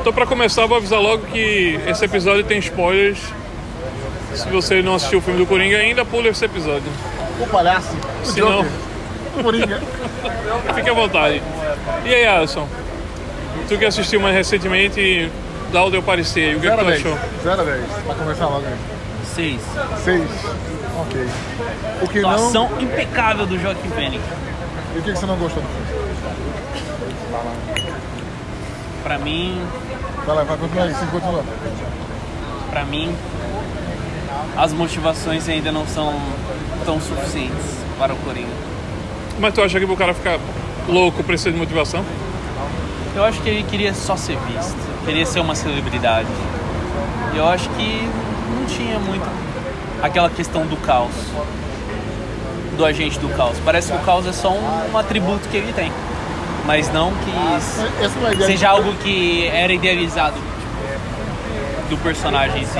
Então, 0.00 0.12
pra 0.12 0.26
começar, 0.26 0.66
vou 0.66 0.76
avisar 0.78 1.00
logo 1.00 1.26
que 1.26 1.78
esse 1.86 2.04
episódio 2.04 2.44
tem 2.44 2.58
spoilers. 2.58 3.18
Se 4.34 4.48
você 4.48 4.80
não 4.82 4.94
assistiu 4.94 5.18
o 5.18 5.22
filme 5.22 5.40
do 5.40 5.46
Coringa 5.46 5.76
ainda, 5.76 6.04
pula 6.04 6.28
esse 6.28 6.44
episódio. 6.44 6.90
O 7.40 7.46
palhaço. 7.46 7.96
O 8.22 8.26
Se 8.26 8.40
não. 8.40 8.60
O 9.36 9.42
Coringa. 9.42 9.80
fique 10.74 10.88
à 10.88 10.92
vontade. 10.92 11.42
E 12.04 12.14
aí, 12.14 12.26
Alisson? 12.26 12.68
Tu 13.68 13.76
que 13.76 13.84
assistiu 13.84 14.20
mais 14.20 14.34
recentemente, 14.34 15.30
dá 15.72 15.84
o 15.84 15.90
teu 15.90 16.02
parecer 16.02 16.50
aí. 16.50 16.56
O 16.56 16.60
que, 16.60 16.68
é 16.68 16.70
que 16.70 16.76
0 16.76 16.80
a 16.80 16.84
tu 16.84 16.90
10. 16.90 17.00
achou? 17.00 17.18
0 17.42 17.60
a 17.60 17.64
10. 17.64 17.84
Pra 18.06 18.14
começar 18.14 18.46
logo 18.46 18.66
aí. 18.66 18.76
Seis. 19.34 19.60
6. 20.04 20.22
Ok. 21.00 21.26
O 22.02 22.08
que 22.08 22.20
não... 22.20 22.30
Atuação 22.30 22.70
impecável 22.80 23.46
do 23.46 23.58
Joaquim 23.60 23.90
Phoenix. 23.90 24.22
E 24.94 24.98
o 24.98 25.02
que 25.02 25.12
que 25.12 25.18
você 25.18 25.26
não 25.26 25.36
gostou 25.36 25.62
do 25.62 25.68
filme? 25.68 25.88
Pra 29.02 29.18
mim, 29.18 29.60
Vai 30.26 30.36
lá, 30.36 30.42
vai 30.44 30.56
continuar 30.58 30.84
aí, 30.84 30.94
sim, 30.94 31.06
continua. 31.06 31.42
pra 32.70 32.84
mim, 32.84 33.14
as 34.56 34.72
motivações 34.72 35.48
ainda 35.48 35.72
não 35.72 35.86
são 35.86 36.12
tão 36.84 37.00
suficientes 37.00 37.78
para 37.98 38.12
o 38.12 38.16
Coringa. 38.18 38.48
Mas 39.38 39.54
tu 39.54 39.62
acha 39.62 39.78
que 39.78 39.86
o 39.86 39.96
cara 39.96 40.12
ficar 40.12 40.38
louco 40.86 41.22
precisa 41.22 41.52
de 41.52 41.56
motivação? 41.58 42.04
Eu 43.14 43.24
acho 43.24 43.40
que 43.40 43.48
ele 43.48 43.62
queria 43.62 43.94
só 43.94 44.16
ser 44.16 44.36
visto, 44.36 44.76
queria 45.06 45.24
ser 45.24 45.40
uma 45.40 45.54
celebridade. 45.54 46.28
E 47.32 47.36
eu 47.38 47.48
acho 47.48 47.68
que 47.70 48.08
não 48.58 48.66
tinha 48.66 48.98
muito 48.98 49.26
aquela 50.02 50.28
questão 50.28 50.66
do 50.66 50.76
caos, 50.76 51.12
do 52.76 52.84
agente 52.84 53.18
do 53.18 53.28
caos. 53.30 53.56
Parece 53.64 53.90
que 53.92 53.96
o 53.96 54.00
caos 54.00 54.26
é 54.26 54.32
só 54.32 54.50
um, 54.52 54.92
um 54.92 54.98
atributo 54.98 55.48
que 55.48 55.56
ele 55.56 55.72
tem, 55.72 55.90
mas 56.68 56.92
não 56.92 57.14
que 57.14 57.30
não 57.30 58.28
é 58.28 58.46
seja 58.46 58.68
algo 58.68 58.92
que 58.96 59.46
era 59.46 59.72
idealizado 59.72 60.36
do 61.88 61.96
personagem 61.96 62.60
em 62.60 62.66
si. 62.66 62.76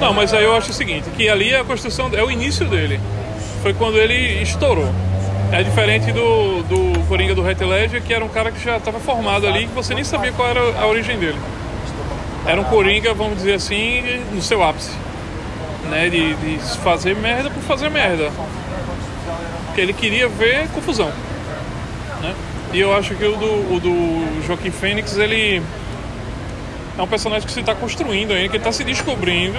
Não, 0.00 0.12
mas 0.12 0.34
aí 0.34 0.42
eu 0.42 0.56
acho 0.56 0.72
o 0.72 0.74
seguinte, 0.74 1.08
que 1.10 1.28
ali 1.28 1.52
é 1.52 1.60
a 1.60 1.64
construção, 1.64 2.10
é 2.12 2.24
o 2.24 2.32
início 2.32 2.66
dele. 2.66 2.98
Foi 3.62 3.72
quando 3.72 3.96
ele 3.96 4.42
estourou. 4.42 4.92
É 5.52 5.62
diferente 5.62 6.10
do, 6.10 6.64
do 6.64 7.06
Coringa 7.06 7.32
do 7.32 7.48
Heath 7.48 7.60
Ledger, 7.60 8.02
que 8.02 8.12
era 8.12 8.24
um 8.24 8.28
cara 8.28 8.50
que 8.50 8.62
já 8.62 8.76
estava 8.76 8.98
formado 8.98 9.46
ali, 9.46 9.68
que 9.68 9.72
você 9.72 9.94
nem 9.94 10.02
sabia 10.02 10.32
qual 10.32 10.48
era 10.48 10.60
a 10.60 10.86
origem 10.88 11.16
dele. 11.16 11.38
Era 12.44 12.60
um 12.60 12.64
Coringa, 12.64 13.14
vamos 13.14 13.36
dizer 13.36 13.54
assim, 13.54 14.02
no 14.32 14.42
seu 14.42 14.64
ápice. 14.64 14.90
Né? 15.88 16.08
De, 16.08 16.34
de 16.34 16.58
fazer 16.78 17.14
merda 17.14 17.50
por 17.50 17.62
fazer 17.62 17.88
merda. 17.88 18.32
Porque 19.66 19.80
ele 19.80 19.92
queria 19.92 20.28
ver 20.28 20.66
confusão. 20.70 21.12
E 22.72 22.80
eu 22.80 22.94
acho 22.94 23.14
que 23.14 23.24
o 23.24 23.36
do, 23.36 23.74
o 23.74 23.80
do 23.80 24.46
Joaquim 24.46 24.70
Fênix, 24.70 25.16
ele 25.16 25.62
é 26.98 27.02
um 27.02 27.06
personagem 27.06 27.46
que 27.46 27.52
se 27.52 27.60
está 27.60 27.74
construindo 27.74 28.32
ainda, 28.32 28.48
que 28.50 28.56
está 28.58 28.70
se 28.72 28.84
descobrindo 28.84 29.58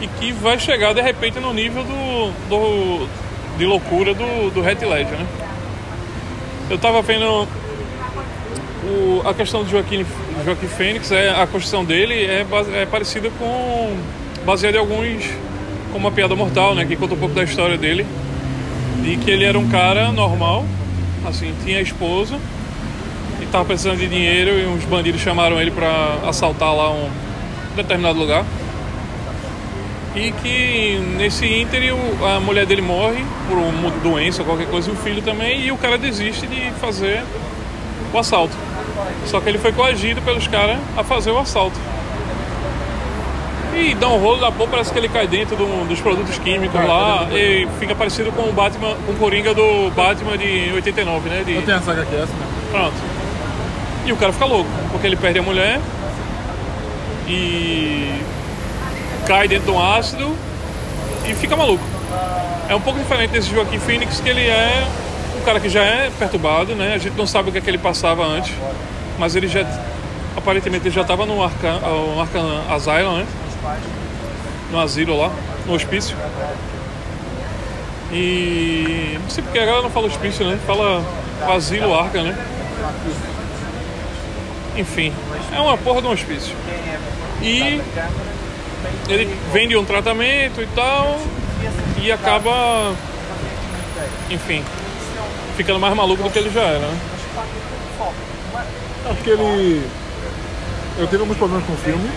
e 0.00 0.06
que 0.06 0.32
vai 0.32 0.58
chegar 0.58 0.92
de 0.94 1.00
repente 1.02 1.40
no 1.40 1.52
nível 1.52 1.82
do, 1.82 2.30
do 2.48 3.08
de 3.58 3.66
loucura 3.66 4.14
do, 4.14 4.50
do 4.50 4.66
Heath 4.66 4.82
Ledger, 4.82 5.18
né? 5.18 5.26
Eu 6.70 6.78
tava 6.78 7.02
vendo 7.02 7.46
o, 8.84 9.22
a 9.28 9.34
questão 9.34 9.64
do 9.64 9.70
Joaquim, 9.70 10.06
Joaquim 10.44 10.68
Fênix, 10.68 11.10
é, 11.10 11.30
a 11.30 11.46
construção 11.46 11.84
dele 11.84 12.24
é, 12.24 12.44
base- 12.44 12.72
é 12.74 12.86
parecida 12.86 13.28
com 13.38 13.96
baseada 14.46 14.76
em 14.76 14.80
alguns 14.80 15.24
como 15.92 16.06
uma 16.06 16.12
piada 16.12 16.34
mortal, 16.36 16.74
né? 16.74 16.84
Que 16.86 16.94
conta 16.96 17.14
um 17.14 17.18
pouco 17.18 17.34
da 17.34 17.42
história 17.42 17.76
dele 17.76 18.06
e 19.04 19.16
que 19.16 19.30
ele 19.30 19.44
era 19.44 19.58
um 19.58 19.68
cara 19.68 20.12
normal, 20.12 20.64
assim, 21.26 21.54
tinha 21.64 21.80
esposa 21.80 22.38
e 23.40 23.46
tava 23.46 23.64
precisando 23.64 23.98
de 23.98 24.08
dinheiro 24.08 24.50
e 24.58 24.66
uns 24.66 24.84
bandidos 24.84 25.20
chamaram 25.20 25.60
ele 25.60 25.70
para 25.70 26.18
assaltar 26.28 26.74
lá 26.74 26.90
um 26.90 27.08
determinado 27.76 28.18
lugar. 28.18 28.44
E 30.14 30.32
que 30.32 30.98
nesse 31.16 31.46
ínter 31.46 31.94
a 32.24 32.40
mulher 32.40 32.66
dele 32.66 32.82
morre 32.82 33.24
por 33.48 33.56
uma 33.56 33.90
doença 33.90 34.42
qualquer 34.42 34.66
coisa 34.66 34.90
e 34.90 34.92
o 34.92 34.96
filho 34.96 35.22
também 35.22 35.60
e 35.60 35.70
o 35.70 35.76
cara 35.76 35.96
desiste 35.96 36.46
de 36.46 36.70
fazer 36.80 37.22
o 38.12 38.18
assalto. 38.18 38.56
Só 39.26 39.40
que 39.40 39.48
ele 39.48 39.58
foi 39.58 39.72
coagido 39.72 40.20
pelos 40.22 40.48
caras 40.48 40.78
a 40.96 41.04
fazer 41.04 41.30
o 41.30 41.38
assalto. 41.38 41.78
E 43.80 43.94
dá 43.94 44.08
um 44.08 44.18
rolo 44.18 44.38
da 44.40 44.52
porra, 44.52 44.70
parece 44.72 44.92
que 44.92 44.98
ele 44.98 45.08
cai 45.08 45.26
dentro 45.26 45.56
do- 45.56 45.88
dos 45.88 46.00
produtos 46.00 46.38
químicos 46.38 46.78
lá 46.86 47.26
e 47.32 47.66
fica 47.78 47.94
parecido 47.94 48.30
com 48.32 48.42
o 48.42 48.52
Batman, 48.52 48.94
com 49.06 49.12
o 49.12 49.16
Coringa 49.16 49.54
do 49.54 49.90
Batman 49.96 50.36
de 50.36 50.70
89, 50.74 51.28
né? 51.30 51.42
De, 51.44 51.54
Eu 51.54 51.62
tenho 51.62 51.78
a 51.78 51.80
saga 51.80 52.02
aqui, 52.02 52.14
essa 52.14 52.26
mesmo. 52.26 52.70
Pronto. 52.70 52.94
E 54.06 54.12
o 54.12 54.16
cara 54.16 54.32
fica 54.32 54.44
louco, 54.44 54.68
porque 54.92 55.06
ele 55.06 55.16
perde 55.16 55.38
a 55.38 55.42
mulher 55.42 55.80
e 57.26 58.20
cai 59.26 59.48
dentro 59.48 59.66
de 59.66 59.70
um 59.70 59.82
ácido 59.82 60.34
e 61.28 61.34
fica 61.34 61.56
maluco. 61.56 61.84
É 62.68 62.74
um 62.74 62.80
pouco 62.80 62.98
diferente 62.98 63.30
desse 63.30 63.50
Joaquim 63.50 63.78
Phoenix, 63.78 64.20
que 64.20 64.28
ele 64.28 64.46
é 64.46 64.86
um 65.38 65.44
cara 65.44 65.58
que 65.60 65.68
já 65.68 65.82
é 65.82 66.10
perturbado, 66.18 66.74
né? 66.74 66.92
A 66.94 66.98
gente 66.98 67.16
não 67.16 67.26
sabe 67.26 67.48
o 67.48 67.52
que 67.52 67.58
é 67.58 67.60
que 67.60 67.70
ele 67.70 67.78
passava 67.78 68.24
antes, 68.24 68.52
mas 69.18 69.34
ele 69.36 69.48
já 69.48 69.64
aparentemente 70.36 70.86
ele 70.86 70.94
já 70.94 71.02
estava 71.02 71.26
no 71.26 71.42
Arcan 71.42 71.78
Asylum, 72.70 73.18
né? 73.18 73.26
No 74.70 74.80
asilo 74.80 75.16
lá, 75.16 75.30
no 75.66 75.74
hospício. 75.74 76.16
E 78.12 79.18
não 79.22 79.30
sei 79.30 79.42
porque 79.44 79.58
a 79.58 79.64
galera 79.64 79.82
não 79.82 79.90
fala 79.90 80.06
hospício, 80.06 80.46
né? 80.46 80.58
Fala 80.66 81.04
asilo 81.54 81.94
Arca, 81.94 82.22
né? 82.22 82.36
Enfim, 84.76 85.12
é 85.52 85.60
uma 85.60 85.76
porra 85.76 86.00
de 86.00 86.08
um 86.08 86.12
hospício. 86.12 86.54
E 87.42 87.80
ele 89.08 89.36
vem 89.52 89.68
de 89.68 89.76
um 89.76 89.84
tratamento 89.84 90.62
e 90.62 90.66
tal, 90.68 91.20
e 92.00 92.10
acaba, 92.10 92.94
enfim, 94.30 94.64
ficando 95.56 95.78
mais 95.80 95.94
maluco 95.94 96.22
do 96.22 96.30
que 96.30 96.38
ele 96.38 96.50
já 96.50 96.62
era, 96.62 96.78
né? 96.78 96.98
Acho 99.10 99.22
que 99.22 99.30
ele. 99.30 99.82
Eu 100.98 101.06
tive 101.06 101.22
alguns 101.22 101.36
problemas 101.36 101.66
com 101.66 101.72
o 101.72 101.76
filme. 101.76 102.10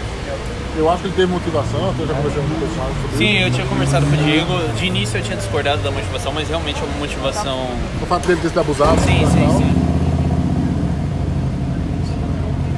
Eu 0.76 0.90
acho 0.90 1.02
que 1.02 1.08
ele 1.08 1.16
teve 1.16 1.32
motivação, 1.32 1.90
até 1.92 2.06
já 2.06 2.14
conversei 2.16 2.42
com 2.42 2.48
o 2.48 2.60
personagem 2.60 2.96
sobre 3.02 3.18
Sim, 3.18 3.36
isso. 3.38 3.44
eu 3.46 3.52
tinha 3.52 3.66
conversado 3.68 4.06
com 4.08 4.14
o 4.14 4.18
Diego. 4.18 4.54
De 4.76 4.86
início 4.88 5.18
eu 5.20 5.24
tinha 5.24 5.38
discordado 5.38 5.82
da 5.84 5.92
motivação, 5.92 6.34
mas 6.34 6.50
realmente 6.50 6.82
é 6.82 6.84
uma 6.86 6.98
motivação. 6.98 7.68
O 8.02 8.06
fato 8.08 8.26
dele 8.28 8.42
ter 8.42 8.48
sido 8.50 8.60
abusado. 8.60 9.00
Sim, 9.02 9.22
e 9.24 9.28
sim, 9.28 9.46
tal. 9.46 9.58
sim. 9.58 9.74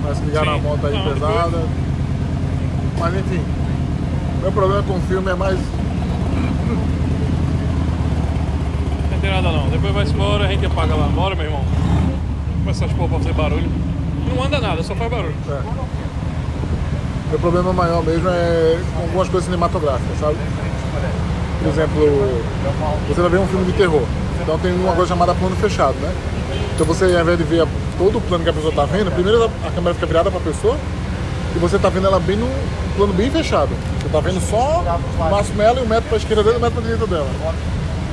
Mas 0.03 0.19
que 0.19 0.25
ligaram 0.25 0.51
a 0.53 0.55
Sim. 0.55 0.61
moto 0.61 0.85
aí 0.87 0.93
Não, 0.93 1.13
pesada. 1.13 1.63
Mas 2.99 3.15
enfim. 3.15 3.41
Meu 4.41 4.51
problema 4.51 4.83
com 4.83 4.93
o 4.97 5.01
filme 5.01 5.31
é 5.31 5.35
mais. 5.35 5.57
Não 9.11 9.19
tem 9.21 9.31
nada 9.31 9.51
não. 9.51 9.69
Depois 9.69 9.93
vai 9.93 10.03
embora, 10.05 10.45
a 10.45 10.47
gente 10.49 10.65
apaga 10.65 10.93
lá. 10.95 11.07
Bora, 11.07 11.33
meu 11.35 11.45
irmão. 11.45 11.63
Com 12.63 12.69
essas 12.69 12.91
porra 12.91 13.07
pra 13.09 13.17
fazer 13.19 13.33
barulho. 13.33 13.69
Não 14.27 14.43
anda 14.43 14.59
nada, 14.59 14.83
só 14.83 14.93
faz 14.95 15.09
barulho. 15.09 15.35
É. 15.47 15.94
Meu 17.29 17.39
problema 17.39 17.73
maior 17.73 18.03
mesmo 18.03 18.29
é 18.29 18.79
com 18.95 19.01
algumas 19.01 19.27
coisas 19.27 19.45
cinematográficas, 19.45 20.19
sabe? 20.19 20.35
Por 21.61 21.69
exemplo, 21.69 22.43
você 23.07 23.21
vai 23.21 23.29
ver 23.31 23.39
um 23.39 23.47
filme 23.47 23.65
de 23.65 23.73
terror. 23.73 24.03
Então 24.41 24.59
tem 24.59 24.71
uma 24.73 24.93
coisa 24.93 25.09
chamada 25.09 25.33
plano 25.33 25.55
fechado, 25.55 25.95
né? 25.95 26.13
Então 26.75 26.85
você, 26.85 27.05
ao 27.05 27.21
invés 27.21 27.37
de 27.37 27.43
ver 27.43 27.67
todo 27.97 28.19
o 28.19 28.21
plano 28.21 28.43
que 28.43 28.49
a 28.49 28.53
pessoa 28.53 28.69
está 28.69 28.85
vendo, 28.85 29.11
primeiro 29.11 29.45
a 29.45 29.71
câmera 29.71 29.95
fica 29.95 30.05
virada 30.05 30.29
para 30.29 30.39
a 30.39 30.43
pessoa 30.43 30.77
e 31.55 31.59
você 31.59 31.77
está 31.77 31.89
vendo 31.89 32.05
ela 32.05 32.19
bem 32.19 32.35
num 32.35 32.51
plano 32.95 33.13
bem 33.13 33.31
fechado. 33.31 33.69
Você 33.99 34.05
está 34.05 34.19
vendo 34.19 34.39
só 34.47 34.83
o 35.17 35.31
máximo 35.31 35.61
ela 35.61 35.79
e 35.79 35.83
um 35.83 35.87
metro 35.87 36.05
para 36.09 36.17
a 36.17 36.19
esquerda 36.19 36.43
dela 36.43 36.55
e 36.55 36.59
um 36.59 36.61
metro 36.61 36.81
para 36.81 36.91
a 36.91 36.93
direita 36.93 37.07
dela. 37.07 37.27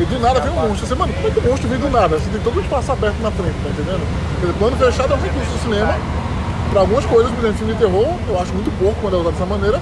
E 0.01 0.05
do 0.07 0.19
nada 0.21 0.41
vem 0.41 0.51
um 0.51 0.69
monstro. 0.69 0.87
Você, 0.87 0.95
mano, 0.95 1.13
como 1.13 1.29
é 1.29 1.31
que 1.31 1.39
o 1.39 1.43
monstro 1.43 1.69
vem 1.69 1.79
do 1.79 1.91
nada? 1.91 2.19
Você 2.19 2.31
tem 2.31 2.41
todo 2.41 2.57
o 2.57 2.61
espaço 2.63 2.93
aberto 2.93 3.21
na 3.21 3.31
frente, 3.31 3.55
tá 3.63 3.69
entendendo? 3.69 4.41
Dizer, 4.41 4.55
plano 4.55 4.77
fechado 4.79 5.13
é 5.13 5.17
um 5.17 5.21
recurso 5.21 5.51
do 5.51 5.59
cinema 5.63 5.95
para 6.73 6.81
algumas 6.81 7.05
coisas, 7.05 7.31
por 7.31 7.41
exemplo, 7.41 7.59
filme 7.59 7.75
de 7.75 7.79
terror, 7.79 8.09
eu 8.27 8.41
acho 8.41 8.53
muito 8.55 8.71
pouco 8.79 8.97
quando 9.03 9.17
é 9.17 9.21
usado 9.21 9.33
dessa 9.33 9.45
maneira, 9.45 9.81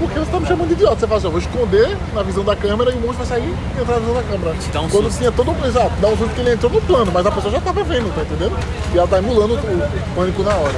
porque 0.00 0.18
você 0.18 0.30
tá 0.30 0.40
me 0.40 0.46
chamando 0.46 0.68
de 0.68 0.74
idiota. 0.74 0.96
Você 0.96 1.06
fala 1.06 1.18
assim, 1.18 1.26
eu 1.26 1.30
vou 1.30 1.40
esconder 1.40 1.96
na 2.12 2.22
visão 2.24 2.44
da 2.44 2.56
câmera 2.56 2.90
e 2.90 2.94
o 2.94 3.00
monstro 3.00 3.24
vai 3.24 3.26
sair 3.26 3.54
e 3.54 3.80
entrar 3.80 3.94
na 3.94 4.00
visão 4.00 4.14
da 4.14 4.22
câmera. 4.24 4.56
dá 4.72 4.80
um 4.80 4.88
quando 4.88 5.04
susto. 5.04 5.18
tinha 5.18 5.30
todo 5.30 5.50
um. 5.52 5.64
Exato, 5.64 5.92
dá 6.00 6.08
um 6.08 6.16
susto 6.16 6.34
que 6.34 6.40
ele 6.40 6.52
entrou 6.52 6.72
no 6.72 6.80
plano, 6.82 7.12
mas 7.14 7.24
a 7.24 7.30
pessoa 7.30 7.52
já 7.52 7.60
tava 7.60 7.84
vendo, 7.84 8.12
tá 8.14 8.22
entendendo? 8.22 8.58
E 8.92 8.98
ela 8.98 9.06
tá 9.06 9.18
emulando 9.18 9.54
o, 9.54 10.14
pânico 10.16 10.42
na 10.42 10.54
hora. 10.56 10.74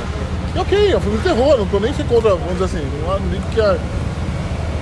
E 0.55 0.58
ok, 0.58 0.93
é 0.93 0.97
um 0.97 1.00
filme 1.00 1.19
de 1.19 1.25
terror, 1.25 1.56
não 1.56 1.67
tô 1.67 1.81
nem 1.81 1.94
se 1.94 2.05
contra, 2.05 2.31
vamos 2.31 2.53
dizer 2.53 2.64
assim, 2.64 2.87
não 3.03 3.19
digo 3.31 3.47
que 3.53 3.61
é, 3.61 3.79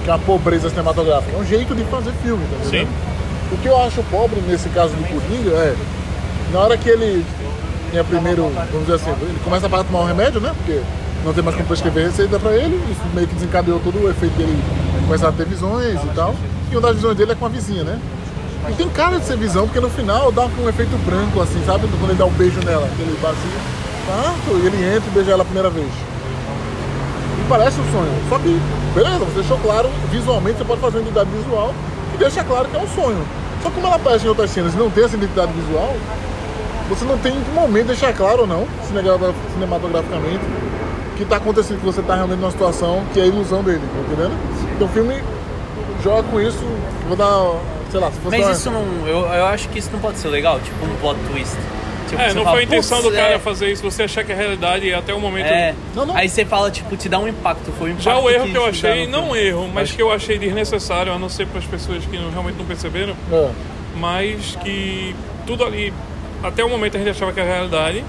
que 0.05 0.11
a 0.11 0.19
pobreza 0.19 0.69
cinematográfica, 0.69 1.37
é 1.37 1.41
um 1.41 1.44
jeito 1.44 1.75
de 1.75 1.85
fazer 1.85 2.12
filme, 2.23 2.44
tá 2.47 2.56
entendendo? 2.56 2.88
O 3.53 3.56
que 3.59 3.69
eu 3.69 3.81
acho 3.81 4.03
pobre 4.11 4.41
nesse 4.41 4.69
caso 4.71 4.93
do 4.94 5.05
Coringa 5.05 5.50
é, 5.56 5.76
na 6.53 6.61
hora 6.61 6.76
que 6.76 6.88
ele 6.88 7.25
tinha 7.94 8.02
primeiro, 8.02 8.50
vamos 8.73 8.87
dizer 8.87 8.94
assim, 8.94 9.11
ele 9.11 9.38
começa 9.44 9.67
a 9.67 9.85
tomar 9.85 10.00
um 10.00 10.06
remédio, 10.06 10.41
né? 10.41 10.52
Porque 10.56 10.82
não 11.25 11.32
tem 11.32 11.44
mais 11.44 11.55
como 11.55 11.69
prescrever 11.69 12.06
receita 12.06 12.41
pra 12.41 12.52
ele, 12.56 12.75
isso 12.91 13.00
meio 13.14 13.29
que 13.29 13.35
desencadeou 13.37 13.79
todo 13.79 14.05
o 14.05 14.11
efeito 14.11 14.37
dele 14.37 14.58
começar 15.06 15.29
a 15.29 15.32
ter 15.32 15.46
visões 15.46 16.02
e 16.02 16.14
tal. 16.14 16.35
E 16.73 16.75
uma 16.75 16.81
das 16.82 16.96
visões 16.96 17.17
dele 17.17 17.32
é 17.32 17.35
com 17.37 17.46
a 17.46 17.49
vizinha, 17.49 17.85
né? 17.85 18.00
E 18.69 18.73
tem 18.73 18.88
cara 18.88 19.20
de 19.20 19.26
ser 19.26 19.37
visão, 19.37 19.67
porque 19.67 19.79
no 19.79 19.88
final 19.88 20.32
dá 20.32 20.46
um 20.46 20.69
efeito 20.69 20.96
branco, 21.06 21.41
assim, 21.41 21.62
sabe? 21.64 21.87
Quando 21.87 22.11
ele 22.11 22.19
dá 22.19 22.25
um 22.25 22.32
beijo 22.32 22.58
nela, 22.64 22.85
aquele 22.85 23.17
vazio, 23.23 23.38
tá? 24.08 24.35
E 24.49 24.67
ele 24.67 24.97
entra 24.97 25.08
e 25.08 25.14
beija 25.14 25.31
ela 25.31 25.43
a 25.43 25.44
primeira 25.44 25.70
vez. 25.70 25.88
parece 27.49 27.79
um 27.81 27.93
sonho. 27.93 28.12
Só 28.29 28.38
que, 28.40 28.61
beleza, 28.93 29.19
você 29.19 29.38
deixou 29.38 29.58
claro, 29.58 29.88
visualmente 30.11 30.58
você 30.58 30.64
pode 30.64 30.81
fazer 30.81 30.97
uma 30.97 31.02
identidade 31.02 31.31
visual 31.31 31.73
e 32.12 32.19
deixa 32.19 32.43
claro 32.43 32.67
que 32.69 32.76
é 32.76 32.81
um 32.81 32.88
sonho. 32.88 33.25
Só 33.62 33.69
que 33.69 33.76
como 33.76 33.87
ela 33.87 33.97
aparece 33.97 34.25
em 34.25 34.29
outras 34.29 34.50
cenas 34.50 34.75
e 34.75 34.76
não 34.76 34.90
tem 34.90 35.05
essa 35.05 35.17
identidade 35.17 35.52
visual, 35.52 35.94
você 36.88 37.04
não 37.04 37.19
tem 37.19 37.32
em 37.36 37.42
que 37.42 37.50
momento 37.50 37.86
deixar 37.88 38.12
claro 38.12 38.42
ou 38.42 38.46
não, 38.46 38.66
cinematograficamente, 39.52 40.40
que 41.16 41.25
tá 41.25 41.36
acontecendo, 41.36 41.78
que 41.78 41.84
você 41.86 42.02
tá 42.02 42.14
realmente 42.14 42.40
numa 42.40 42.50
situação 42.50 43.02
que 43.12 43.20
é 43.20 43.22
a 43.22 43.26
ilusão 43.26 43.62
dele, 43.62 43.81
tá 43.81 44.00
entendendo? 44.12 44.36
Então 44.75 44.86
o 44.86 44.90
filme 44.90 45.22
joga 46.02 46.22
com 46.25 46.40
isso, 46.40 46.58
vou 47.06 47.16
dar, 47.16 47.54
sei 47.90 48.00
lá, 48.00 48.10
se 48.10 48.19
fosse 48.19 48.36
Mas 48.36 48.46
uma- 48.46 48.52
isso 48.52 48.70
não. 48.70 48.82
Eu, 49.06 49.20
eu 49.20 49.44
acho 49.46 49.69
que 49.69 49.78
isso 49.78 49.90
não 49.92 50.00
pode 50.00 50.19
ser 50.19 50.28
legal, 50.28 50.58
tipo 50.60 50.84
um 50.84 50.94
plot 50.96 51.19
twist. 51.31 51.56
Tipo, 52.08 52.20
É, 52.20 52.34
não 52.34 52.42
fala, 52.44 52.50
foi 52.56 52.60
a 52.60 52.64
intenção 52.64 52.98
"Putz, 53.00 53.10
do 53.10 53.16
cara 53.16 53.34
é, 53.34 53.38
fazer 53.38 53.70
isso, 53.72 53.82
você 53.82 54.02
achar 54.02 54.22
que 54.25 54.30
é 54.30 54.34
realidade 54.34 54.87
e 54.87 54.92
até 54.92 55.14
o 55.14 55.20
momento. 55.20 55.46
É. 55.46 55.75
Não, 55.96 56.04
não. 56.04 56.14
Aí 56.14 56.28
você 56.28 56.44
fala, 56.44 56.70
tipo, 56.70 56.94
te 56.98 57.08
dá 57.08 57.19
um 57.19 57.26
impacto. 57.26 57.72
Foi 57.78 57.88
o 57.88 57.92
impacto 57.92 58.04
Já 58.04 58.19
o 58.19 58.28
erro 58.28 58.44
que 58.44 58.54
eu 58.54 58.70
te 58.72 58.82
dá 58.82 58.88
achei, 58.90 59.06
não 59.06 59.22
filme. 59.32 59.38
erro, 59.38 59.70
mas 59.72 59.90
que 59.92 60.02
eu 60.02 60.12
achei 60.12 60.37
desnecessário, 60.38 61.12
a 61.12 61.19
não 61.19 61.30
ser 61.30 61.46
para 61.46 61.60
as 61.60 61.64
pessoas 61.64 62.04
que 62.04 62.19
não- 62.19 62.30
realmente 62.30 62.56
não 62.58 62.66
perceberam, 62.66 63.14
É. 63.32 63.48
mas 63.98 64.54
que 64.62 65.16
tudo 65.46 65.64
ali, 65.64 65.94
até 66.42 66.64
o 66.64 66.69
momento 66.69 66.96
a 66.96 66.98
gente 66.98 67.10
achava 67.10 67.32
que 67.32 67.40
era 67.40 67.48
realidade, 67.54 68.04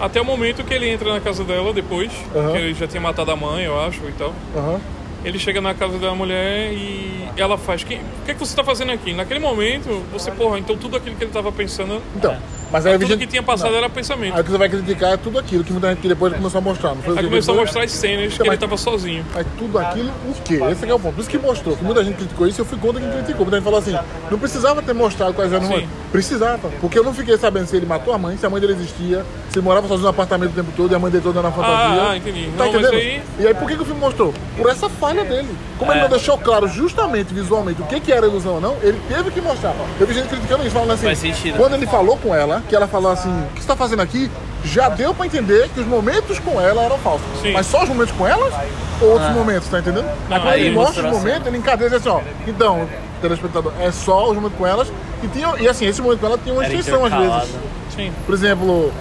até 0.00 0.20
o 0.20 0.24
momento 0.24 0.62
que 0.64 0.72
ele 0.74 0.88
entra 0.88 1.12
na 1.12 1.20
casa 1.20 1.42
dela 1.44 1.72
depois, 1.72 2.10
que 2.52 2.58
ele 2.58 2.74
já 2.74 2.86
tinha 2.86 3.00
matado 3.00 3.30
a 3.30 3.36
mãe, 3.36 3.64
eu 3.64 3.80
acho, 3.80 4.00
e 4.08 4.12
tal. 4.12 4.32
Aham. 4.56 4.80
Ele 5.24 5.38
chega 5.38 5.60
na 5.60 5.72
casa 5.72 5.98
da 5.98 6.12
mulher 6.14 6.72
e 6.72 7.24
ela 7.36 7.56
faz: 7.56 7.84
"Que- 7.84 7.94
O 7.94 8.24
que, 8.24 8.32
é 8.32 8.34
que 8.34 8.40
você 8.40 8.56
tá 8.56 8.64
fazendo 8.64 8.90
aqui? 8.90 9.12
Naquele 9.14 9.38
momento, 9.38 10.02
você, 10.12 10.30
porra, 10.32 10.58
então 10.58 10.76
tudo 10.76 10.96
aquilo 10.96 11.14
que 11.14 11.22
ele 11.24 11.30
tava 11.30 11.52
pensando, 11.52 12.02
Então, 12.16 12.36
mas 12.72 12.86
aí 12.86 12.94
a 12.94 12.98
tudo 12.98 13.08
gente- 13.08 13.18
que 13.20 13.26
tinha 13.26 13.42
passado 13.42 13.70
não. 13.70 13.78
era 13.78 13.88
pensamento. 13.90 14.34
Aí 14.34 14.40
o 14.40 14.44
que 14.44 14.50
você 14.50 14.58
vai 14.58 14.68
criticar 14.68 15.12
é 15.12 15.16
tudo 15.16 15.38
aquilo 15.38 15.62
que 15.62 15.72
muita 15.72 15.88
gente 15.90 16.00
que 16.00 16.08
depois 16.08 16.32
começou 16.34 16.58
a 16.58 16.60
mostrar. 16.62 16.94
Não 16.94 17.02
foi 17.02 17.18
Aí 17.18 17.24
começou 17.24 17.54
a 17.54 17.58
mostrar 17.58 17.84
as 17.84 17.92
cenas 17.92 18.34
que 18.34 18.42
ele 18.42 18.48
mas- 18.48 18.58
tava 18.58 18.76
sozinho. 18.76 19.24
Mas 19.34 19.46
tudo 19.58 19.78
aquilo, 19.78 20.10
o 20.28 20.34
quê? 20.42 20.60
Esse 20.70 20.84
que 20.86 20.90
é 20.90 20.94
o 20.94 20.98
ponto. 20.98 21.14
Por 21.14 21.20
isso 21.20 21.30
que 21.30 21.38
mostrou, 21.38 21.76
que 21.76 21.84
muita 21.84 22.02
gente 22.02 22.16
criticou 22.16 22.46
isso, 22.46 22.60
eu 22.60 22.64
fui 22.64 22.78
contra 22.78 23.00
quem 23.00 23.10
criticou. 23.10 23.44
Muita 23.44 23.56
gente 23.56 23.64
falou 23.64 23.78
assim, 23.78 23.96
não 24.30 24.38
precisava 24.38 24.82
ter 24.82 24.92
mostrado 24.94 25.34
quais 25.34 25.52
eram 25.52 25.68
os 25.68 25.84
Precisava. 26.10 26.68
Porque 26.80 26.98
eu 26.98 27.04
não 27.04 27.14
fiquei 27.14 27.36
sabendo 27.38 27.66
se 27.66 27.76
ele 27.76 27.86
matou 27.86 28.12
a 28.12 28.18
mãe, 28.18 28.36
se 28.36 28.44
a 28.44 28.50
mãe 28.50 28.60
dele 28.60 28.74
existia, 28.74 29.24
se 29.50 29.58
ele 29.58 29.64
morava 29.64 29.86
sozinho 29.88 30.04
no 30.04 30.10
apartamento 30.10 30.50
o 30.50 30.54
tempo 30.54 30.70
todo 30.76 30.92
e 30.92 30.94
a 30.94 30.98
mãe 30.98 31.10
dele 31.10 31.22
toda 31.22 31.40
na 31.40 31.50
fantasia. 31.50 32.02
ah, 32.10 32.16
entendi. 32.16 32.48
Tá 32.56 32.64
Não, 32.64 32.70
entendendo? 32.70 32.94
aí- 32.94 33.22
E 33.38 33.46
aí 33.46 33.54
por 33.54 33.66
que, 33.68 33.76
que 33.76 33.82
o 33.82 33.84
filme 33.84 34.00
mostrou? 34.00 34.34
Por 34.56 34.68
essa 34.70 34.88
falha 34.88 35.24
dele. 35.24 35.48
Como 35.78 35.90
ele 35.90 36.00
É. 36.00 36.02
não 36.02 36.10
deixou 36.10 36.36
claro 36.38 36.68
justamente, 36.68 37.32
visualmente, 37.32 37.80
o 37.82 37.86
que, 37.86 37.98
que 38.00 38.12
era 38.12 38.26
ilusão 38.26 38.54
ou 38.54 38.60
não, 38.60 38.76
ele 38.82 38.98
teve 39.08 39.30
que 39.30 39.40
mostrar. 39.40 39.74
Eu 39.98 40.06
vi 40.06 40.14
gente 40.14 40.28
criticando 40.28 40.62
isso, 40.64 40.72
falando 40.72 40.90
assim. 40.92 41.06
Faz 41.06 41.18
sentido. 41.18 41.56
Quando 41.56 41.74
ele 41.74 41.86
falou 41.86 42.16
com 42.18 42.34
ela, 42.34 42.61
que 42.68 42.74
ela 42.74 42.86
falou 42.86 43.12
assim, 43.12 43.30
o 43.30 43.54
que 43.54 43.60
você 43.60 43.66
tá 43.66 43.76
fazendo 43.76 44.00
aqui? 44.00 44.30
Já 44.64 44.88
deu 44.88 45.12
pra 45.12 45.26
entender 45.26 45.68
que 45.70 45.80
os 45.80 45.86
momentos 45.86 46.38
com 46.38 46.60
ela 46.60 46.82
eram 46.82 46.98
falsos. 46.98 47.26
Sim. 47.40 47.52
Mas 47.52 47.66
só 47.66 47.82
os 47.82 47.88
momentos 47.88 48.14
com 48.14 48.26
elas? 48.26 48.54
Ou 49.00 49.10
outros 49.10 49.30
momentos, 49.32 49.68
tá 49.68 49.80
entendendo? 49.80 50.08
Aí 50.08 50.40
quando 50.40 50.48
aí 50.48 50.66
ele 50.66 50.74
mostra 50.74 51.06
os 51.06 51.12
momentos, 51.12 51.46
ele 51.46 51.58
encadeia 51.58 51.88
e 51.88 51.90
diz 51.90 52.00
assim, 52.00 52.08
ó, 52.08 52.20
então, 52.46 52.88
telespectador, 53.20 53.72
é 53.80 53.90
só 53.90 54.28
os 54.28 54.34
momentos 54.34 54.56
com 54.56 54.66
elas. 54.66 54.92
E, 55.22 55.28
tinha, 55.28 55.54
e 55.58 55.68
assim, 55.68 55.86
esse 55.86 56.00
momento 56.00 56.20
com 56.20 56.26
ela 56.26 56.38
tinha 56.38 56.54
uma 56.54 56.64
extensão 56.64 57.04
às 57.04 57.12
vezes. 57.12 57.56
Sim. 57.94 58.12
Por 58.24 58.34
exemplo, 58.34 58.92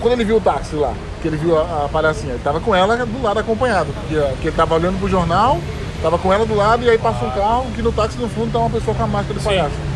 quando 0.00 0.14
ele 0.14 0.24
viu 0.24 0.36
o 0.36 0.40
táxi 0.40 0.74
lá, 0.74 0.92
que 1.20 1.28
ele 1.28 1.36
viu 1.36 1.58
a, 1.58 1.84
a 1.84 1.88
palhacinha, 1.88 2.32
ele 2.32 2.42
tava 2.42 2.60
com 2.60 2.74
ela 2.74 2.96
do 2.96 3.22
lado 3.22 3.40
acompanhado. 3.40 3.88
Que, 4.08 4.14
que 4.40 4.48
ele 4.48 4.56
tava 4.56 4.74
olhando 4.74 4.98
pro 4.98 5.08
jornal, 5.08 5.58
tava 6.02 6.18
com 6.18 6.32
ela 6.32 6.46
do 6.46 6.54
lado 6.54 6.82
e 6.82 6.90
aí 6.90 6.98
passa 6.98 7.24
um 7.24 7.30
carro 7.30 7.66
que 7.74 7.82
no 7.82 7.92
táxi 7.92 8.18
no 8.18 8.28
fundo 8.28 8.52
tá 8.52 8.58
uma 8.58 8.70
pessoa 8.70 8.96
com 8.96 9.02
a 9.02 9.06
máscara 9.06 9.38
de 9.38 9.44
palhaço. 9.44 9.89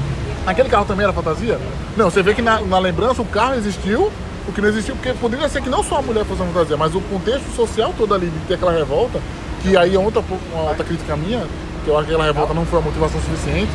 Aquele 0.46 0.68
carro 0.68 0.84
também 0.84 1.04
era 1.04 1.12
fantasia? 1.12 1.58
Não, 1.96 2.10
você 2.10 2.22
vê 2.22 2.34
que 2.34 2.42
na, 2.42 2.60
na 2.60 2.78
lembrança 2.78 3.22
o 3.22 3.24
carro 3.24 3.54
existiu, 3.54 4.10
o 4.46 4.52
que 4.52 4.60
não 4.60 4.68
existiu, 4.68 4.94
porque 4.96 5.12
poderia 5.14 5.48
ser 5.48 5.62
que 5.62 5.68
não 5.70 5.82
só 5.82 5.98
a 5.98 6.02
mulher 6.02 6.24
fosse 6.24 6.42
uma 6.42 6.52
fantasia, 6.52 6.76
mas 6.76 6.94
o 6.94 7.00
contexto 7.00 7.50
social 7.56 7.94
todo 7.96 8.14
ali 8.14 8.26
de 8.28 8.38
ter 8.46 8.54
aquela 8.54 8.72
revolta, 8.72 9.18
que 9.62 9.76
aí 9.76 9.94
é 9.94 9.98
outra, 9.98 10.22
uma 10.52 10.68
outra 10.70 10.84
crítica 10.84 11.16
minha, 11.16 11.42
que 11.84 11.88
eu 11.90 11.96
acho 11.96 12.06
que 12.06 12.12
aquela 12.12 12.26
revolta 12.26 12.52
não 12.52 12.66
foi 12.66 12.78
uma 12.78 12.86
motivação 12.86 13.20
suficiente. 13.20 13.72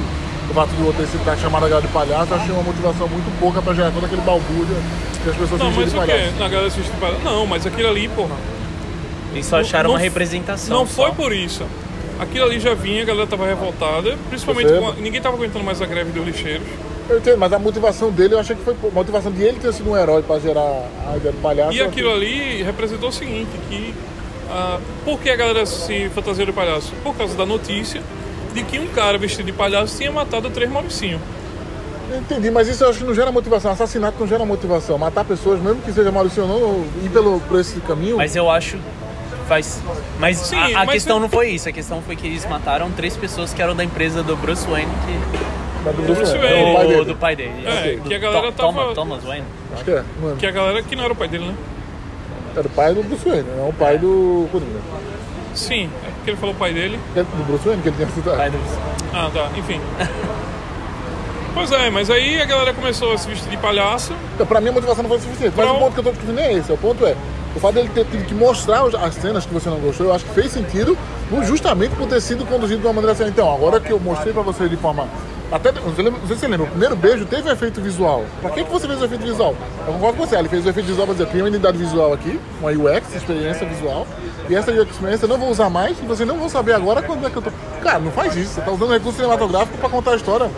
O 0.50 0.54
fato 0.54 0.70
do 0.70 0.86
outro 0.88 1.04
ter 1.04 1.08
sido 1.12 1.24
chamado 1.40 1.66
a 1.66 1.70
galera 1.70 1.86
de 1.86 1.94
palhaço, 1.94 2.32
eu 2.34 2.38
achei 2.38 2.52
uma 2.52 2.64
motivação 2.64 3.08
muito 3.08 3.40
pouca 3.40 3.62
pra 3.62 3.72
gerar 3.74 3.92
todo 3.92 4.04
aquele 4.06 4.22
balbúrdio 4.22 4.76
que 5.24 5.30
as 5.30 5.36
pessoas 5.36 5.62
Não, 5.62 5.72
se 5.72 5.78
mas 5.80 5.92
de 5.92 5.96
o 5.96 6.00
palhaço. 6.00 6.34
Na 6.40 6.48
galera 6.48 6.68
assiste 6.68 6.92
para. 7.00 7.12
Não, 7.24 7.46
mas 7.46 7.68
aquilo 7.68 7.88
ali, 7.88 8.08
porra. 8.08 8.36
Eles 9.32 9.46
só 9.46 9.60
acharam 9.60 9.90
Não- 9.90 9.96
uma 9.96 10.00
representação. 10.00 10.76
Não 10.80 10.88
só. 10.88 11.04
foi 11.04 11.12
por 11.12 11.32
isso. 11.34 11.64
Aquilo 12.20 12.46
ali 12.46 12.60
já 12.60 12.74
vinha, 12.74 13.02
a 13.04 13.06
galera 13.06 13.28
tava 13.28 13.46
revoltada, 13.46 14.18
principalmente 14.30 14.72
com 14.74 14.90
a- 14.90 14.94
ninguém 14.96 15.22
tava 15.22 15.36
aguentando 15.38 15.64
mais 15.64 15.82
a 15.82 15.86
greve 15.86 16.12
dos 16.12 16.26
lixeiros. 16.26 16.68
Eu 17.10 17.18
entendo, 17.18 17.38
mas 17.38 17.52
a 17.54 17.58
motivação 17.60 18.12
dele 18.12 18.36
eu 18.36 18.40
achei 18.40 18.56
que 18.56 18.64
foi. 18.64 18.74
A 18.74 18.94
motivação 18.94 19.32
de 19.32 19.42
ele 19.42 19.58
ter 19.60 19.74
sido 19.74 19.90
um 19.90 19.98
herói 19.98 20.22
pra 20.22 20.38
gerar 20.38 20.62
a 21.08 21.16
ideia 21.18 21.32
do 21.32 21.42
palhaço. 21.42 21.74
E 21.74 21.82
aquilo 21.82 22.12
ali 22.12 22.62
representou 22.62 23.10
o 23.10 23.12
seguinte, 23.12 23.50
que 23.70 23.96
ah, 24.52 24.80
por 25.06 25.20
que 25.20 25.30
a 25.30 25.36
galera 25.36 25.66
se 25.66 26.10
fantasia 26.10 26.46
de 26.46 26.52
palhaço? 26.52 26.92
Por 27.04 27.16
causa 27.16 27.36
da 27.36 27.46
notícia 27.46 28.02
de 28.54 28.64
que 28.64 28.78
um 28.80 28.88
cara 28.88 29.18
vestido 29.18 29.46
de 29.46 29.54
palhaço 29.54 29.98
tinha 29.98 30.12
matado 30.12 30.50
três 30.50 30.70
mauricinhos. 30.70 31.22
Eu 32.12 32.18
entendi, 32.20 32.50
mas 32.52 32.68
isso 32.68 32.84
eu 32.84 32.90
acho 32.90 33.00
que 33.00 33.06
não 33.06 33.14
gera 33.14 33.32
motivação. 33.32 33.72
Assassinato 33.72 34.18
não 34.20 34.28
gera 34.28 34.44
motivação. 34.46 34.98
Matar 34.98 35.24
pessoas, 35.24 35.60
mesmo 35.62 35.82
que 35.82 35.92
seja 35.94 36.12
Maurício 36.12 36.44
ou 36.44 36.48
não, 36.50 37.06
ir 37.06 37.10
pelo, 37.10 37.40
por 37.42 37.60
esse 37.60 37.80
caminho. 37.82 38.18
Mas 38.18 38.36
eu 38.36 38.50
acho 38.50 38.78
faz. 39.50 39.82
Mas 40.20 40.38
Sim, 40.38 40.56
a, 40.56 40.66
a 40.66 40.86
mas 40.86 40.90
questão 40.92 41.18
eu- 41.18 41.20
não 41.22 41.30
foi 41.30 41.50
isso. 41.50 41.68
A 41.68 41.72
questão 41.72 42.02
foi 42.02 42.16
que 42.16 42.28
eles 42.28 42.46
mataram 42.48 42.90
três 42.92 43.18
pessoas 43.18 43.54
que 43.54 43.62
eram 43.62 43.76
da 43.76 43.84
empresa 43.84 44.24
do 44.24 44.36
Bruce 44.38 44.66
Wayne, 44.68 44.90
que, 45.06 45.92
do 45.92 46.04
Bruce 46.04 46.14
Bruce 46.22 46.38
Wayne, 46.38 46.60
é 46.60 46.72
o 46.72 46.74
pai 46.76 46.84
do, 46.86 46.90
dele. 46.90 47.06
do 47.06 47.16
pai 47.16 47.36
dele. 47.36 47.64
É, 47.68 47.96
Do 47.98 48.08
que 48.10 48.16
a 48.16 48.20
galera 48.20 48.52
tava- 48.52 48.72
Thomas, 48.74 48.94
Thomas 48.96 49.24
Wayne. 49.24 49.46
Acho 49.74 49.84
que 49.84 49.92
é, 49.92 50.04
mano. 50.22 50.36
Que 50.38 50.46
a 50.48 50.52
galera 50.52 50.82
que 50.84 50.96
não 50.96 51.04
era 51.04 51.14
o 51.14 51.16
pai 51.16 51.28
dele, 51.28 51.46
né? 51.48 51.56
Era 52.56 52.68
o 52.68 52.70
pai 52.72 52.94
do 52.94 53.04
Bruce 53.04 53.28
Wayne, 53.28 53.46
não 53.58 53.70
o 53.70 53.74
pai 53.74 53.98
do 53.98 54.48
Coringa. 54.52 54.80
Sim, 55.54 55.90
é 56.06 56.10
porque 56.12 56.30
ele 56.32 56.38
falou 56.38 56.56
pai 56.56 56.74
dele. 56.74 57.00
É 57.16 57.24
Do 57.24 57.44
Bruce 57.46 57.66
Wayne 57.68 57.82
que 57.82 57.90
ele 57.90 57.96
tinha 57.98 58.10
citado. 58.10 58.38
Pai 58.38 58.50
do... 58.50 58.58
Ah, 59.14 59.30
tá, 59.34 59.50
enfim. 59.58 59.80
pois 61.54 61.72
é, 61.72 61.90
mas 61.90 62.10
aí 62.10 62.42
a 62.42 62.46
galera 62.46 62.74
começou 62.74 63.14
a 63.14 63.18
se 63.18 63.28
vestir 63.28 63.50
de 63.50 63.58
palhaço. 63.58 64.14
Então, 64.36 64.46
pra 64.46 64.62
mim 64.62 64.70
a 64.70 64.72
motivação 64.72 65.04
não 65.04 65.10
foi 65.10 65.20
suficiente. 65.20 65.54
Mas 65.58 65.70
o 65.70 65.76
ponto 65.76 65.94
que 65.94 66.00
eu 66.00 66.04
tô 66.04 66.12
discutindo 66.12 66.40
é 66.40 66.54
esse. 66.54 66.72
O 66.72 66.78
ponto 66.78 67.06
é, 67.06 67.16
o 67.56 67.60
fato 67.60 67.74
dele 67.76 67.90
ter 67.94 68.06
tido 68.06 68.26
que 68.26 68.34
mostrar 68.34 68.84
os- 68.86 68.96
as 68.96 69.16
cenas 69.16 69.46
que 69.46 69.54
você 69.54 69.70
não 69.70 69.78
gostou, 69.80 70.08
eu 70.08 70.14
acho 70.14 70.26
que 70.26 70.32
fez 70.34 70.52
sentido 70.52 70.98
justamente 71.44 71.96
por 71.96 72.08
ter 72.08 72.22
sido 72.22 72.46
conduzido 72.46 72.82
de 72.82 72.88
uma 72.88 72.94
maneira 72.94 73.12
assim. 73.14 73.26
Então, 73.28 73.52
agora 73.54 73.80
que 73.80 73.92
eu 73.92 74.00
mostrei 74.00 74.34
pra 74.34 74.42
você 74.42 74.68
de 74.70 74.78
forma. 74.78 75.08
Até, 75.52 75.72
não 75.72 75.96
sei, 75.96 76.06
se 76.06 76.36
você 76.36 76.48
lembra, 76.48 76.68
o 76.68 76.70
primeiro 76.70 76.96
beijo 76.96 77.26
teve 77.26 77.50
um 77.50 77.52
efeito 77.52 77.82
visual. 77.82 78.24
Pra 78.40 78.52
que, 78.52 78.64
que 78.64 78.72
você 78.72 78.88
fez 78.88 79.02
o 79.02 79.06
efeito 79.06 79.24
visual? 79.26 79.56
Eu 79.88 79.94
concordo 79.94 80.18
com 80.20 80.28
você, 80.28 80.36
ele 80.36 80.48
fez 80.48 80.64
o 80.64 80.70
efeito 80.70 80.86
visual 80.86 81.08
pra 81.08 81.16
dizer, 81.16 81.28
tem 81.28 81.42
uma 81.42 81.48
identidade 81.50 81.76
visual 81.76 82.14
aqui, 82.14 82.40
uma 82.62 82.70
UX, 82.70 83.16
experiência 83.16 83.66
visual, 83.68 84.06
e 84.48 84.54
essa 84.56 84.70
UX 84.72 84.92
experiência 84.92 85.26
eu 85.26 85.30
não 85.30 85.40
vou 85.40 85.50
usar 85.50 85.68
mais 85.68 85.98
e 85.98 86.06
vocês 86.06 86.28
não 86.30 86.38
vão 86.38 86.50
saber 86.50 86.74
agora 86.74 87.02
quando 87.02 87.26
é 87.26 87.32
que 87.32 87.38
eu 87.38 87.42
tô. 87.42 87.50
Cara, 87.82 87.98
não 87.98 88.12
faz 88.12 88.36
isso, 88.36 88.54
você 88.54 88.62
tá 88.62 88.70
usando 88.72 88.92
recurso 88.94 89.18
cinematográfico 89.18 89.76
pra 89.80 89.90
contar 89.90 90.12
a 90.12 90.16
história. 90.18 90.52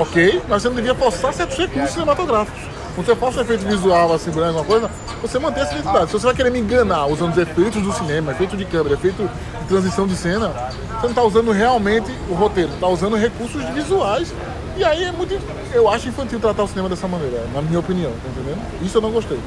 Ok, 0.00 0.42
mas 0.46 0.60
você 0.60 0.68
não 0.68 0.76
devia 0.76 0.94
forçar 0.94 1.32
certos 1.32 1.56
recursos 1.56 1.92
cinematográficos. 1.92 2.60
Quando 2.96 3.08
você 3.08 3.14
força 3.14 3.38
um 3.40 3.42
efeito 3.42 3.66
visual, 3.66 4.10
assim, 4.14 4.30
por 4.30 4.42
alguma 4.42 4.64
coisa, 4.64 4.90
você 5.20 5.38
mantém 5.38 5.62
essa 5.62 5.74
identidade. 5.74 6.06
Se 6.06 6.12
você 6.14 6.24
vai 6.24 6.34
querer 6.34 6.50
me 6.50 6.58
enganar 6.58 7.04
usando 7.04 7.32
os 7.32 7.36
efeitos 7.36 7.82
do 7.82 7.92
cinema, 7.92 8.32
efeito 8.32 8.56
de 8.56 8.64
câmera, 8.64 8.94
efeito 8.94 9.22
de 9.22 9.68
transição 9.68 10.06
de 10.06 10.16
cena, 10.16 10.48
você 10.48 11.02
não 11.02 11.10
está 11.10 11.22
usando 11.22 11.52
realmente 11.52 12.10
o 12.30 12.32
roteiro, 12.32 12.72
está 12.72 12.88
usando 12.88 13.14
recursos 13.14 13.62
visuais. 13.74 14.32
E 14.78 14.82
aí 14.82 15.04
é 15.04 15.12
muito. 15.12 15.38
Eu 15.74 15.90
acho 15.90 16.08
infantil 16.08 16.40
tratar 16.40 16.62
o 16.62 16.68
cinema 16.68 16.88
dessa 16.88 17.06
maneira, 17.06 17.46
na 17.52 17.60
minha 17.60 17.80
opinião, 17.80 18.10
tá 18.10 18.28
entendendo? 18.30 18.62
Isso 18.80 18.96
eu 18.96 19.02
não 19.02 19.10
gostei. 19.10 19.38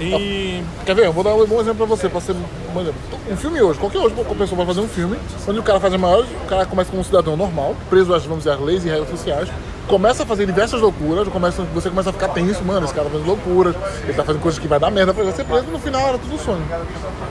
E. 0.00 0.62
Quer 0.84 0.94
ver? 0.94 1.06
Eu 1.06 1.12
vou 1.12 1.24
dar 1.24 1.34
um 1.34 1.46
bom 1.46 1.60
exemplo 1.60 1.86
pra 1.86 1.86
você, 1.86 2.08
pra 2.08 2.20
ser 2.20 2.32
um 2.32 2.80
exemplo. 2.80 3.00
Um 3.30 3.36
filme 3.36 3.60
hoje, 3.62 3.78
qualquer 3.78 3.98
hoje, 3.98 4.14
qualquer 4.14 4.34
pessoa 4.36 4.56
vai 4.58 4.66
fazer 4.66 4.80
um 4.80 4.88
filme, 4.88 5.16
onde 5.48 5.58
o 5.58 5.62
cara 5.62 5.80
faz 5.80 5.92
a 5.94 5.98
maior, 5.98 6.24
o 6.24 6.46
cara 6.46 6.64
começa 6.66 6.90
como 6.90 7.00
um 7.00 7.04
cidadão 7.04 7.36
normal, 7.36 7.74
preso 7.90 8.14
às, 8.14 8.22
vamos 8.24 8.44
dizer, 8.44 8.50
às 8.52 8.60
leis 8.60 8.84
e 8.84 8.88
regras 8.88 9.08
sociais, 9.10 9.48
começa 9.88 10.22
a 10.22 10.26
fazer 10.26 10.46
diversas 10.46 10.80
loucuras, 10.80 11.26
começa, 11.28 11.62
você 11.74 11.88
começa 11.88 12.10
a 12.10 12.12
ficar 12.12 12.28
tenso, 12.28 12.62
mano, 12.64 12.84
esse 12.84 12.94
cara 12.94 13.06
tá 13.06 13.12
fazendo 13.12 13.26
loucuras, 13.26 13.74
ele 14.04 14.12
tá 14.14 14.22
fazendo 14.24 14.42
coisas 14.42 14.58
que 14.60 14.68
vai 14.68 14.78
dar 14.78 14.90
merda 14.90 15.12
pra 15.14 15.24
ele 15.24 15.32
ser 15.32 15.44
preso, 15.44 15.64
no 15.66 15.78
final 15.78 16.06
era 16.08 16.18
tudo 16.18 16.38
sonho. 16.38 16.62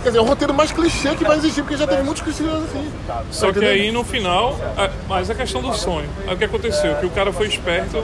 Quer 0.03 0.09
dizer, 0.09 0.17
é 0.17 0.21
o 0.21 0.25
roteiro 0.25 0.53
mais 0.53 0.71
clichê 0.71 1.15
que 1.15 1.23
vai 1.23 1.37
existir, 1.37 1.61
porque 1.61 1.77
já 1.77 1.87
teve 1.87 2.03
muitos 2.03 2.21
clichês 2.23 2.49
assim. 2.49 2.91
Só 3.31 3.47
Tá 3.47 3.53
que 3.53 3.59
entendendo? 3.59 3.81
aí 3.81 3.91
no 3.91 4.03
final. 4.03 4.57
é, 4.77 4.89
Mas 5.07 5.29
a 5.29 5.35
questão 5.35 5.61
do 5.61 5.73
sonho. 5.73 6.09
Aí 6.27 6.33
o 6.33 6.37
que 6.37 6.43
aconteceu? 6.45 6.95
Que 6.95 7.05
o 7.05 7.09
cara 7.09 7.31
foi 7.31 7.47
esperto 7.47 8.03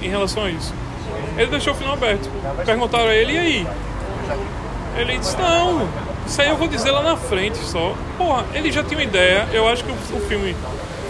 em 0.00 0.08
relação 0.08 0.44
a 0.44 0.50
isso. 0.50 0.72
Ele 1.36 1.46
deixou 1.50 1.72
o 1.72 1.76
final 1.76 1.94
aberto. 1.94 2.28
Perguntaram 2.64 3.06
a 3.08 3.14
ele, 3.14 3.32
e 3.32 3.38
aí? 3.38 3.66
Ele 4.96 5.18
disse, 5.18 5.36
não, 5.38 5.88
isso 6.26 6.40
aí 6.40 6.48
eu 6.48 6.56
vou 6.56 6.68
dizer 6.68 6.90
lá 6.90 7.02
na 7.02 7.16
frente 7.16 7.58
só. 7.58 7.94
Porra, 8.16 8.44
ele 8.54 8.70
já 8.70 8.82
tinha 8.82 8.98
uma 8.98 9.04
ideia. 9.04 9.48
Eu 9.52 9.68
acho 9.68 9.84
que 9.84 9.90
o, 9.90 10.20
filme 10.20 10.54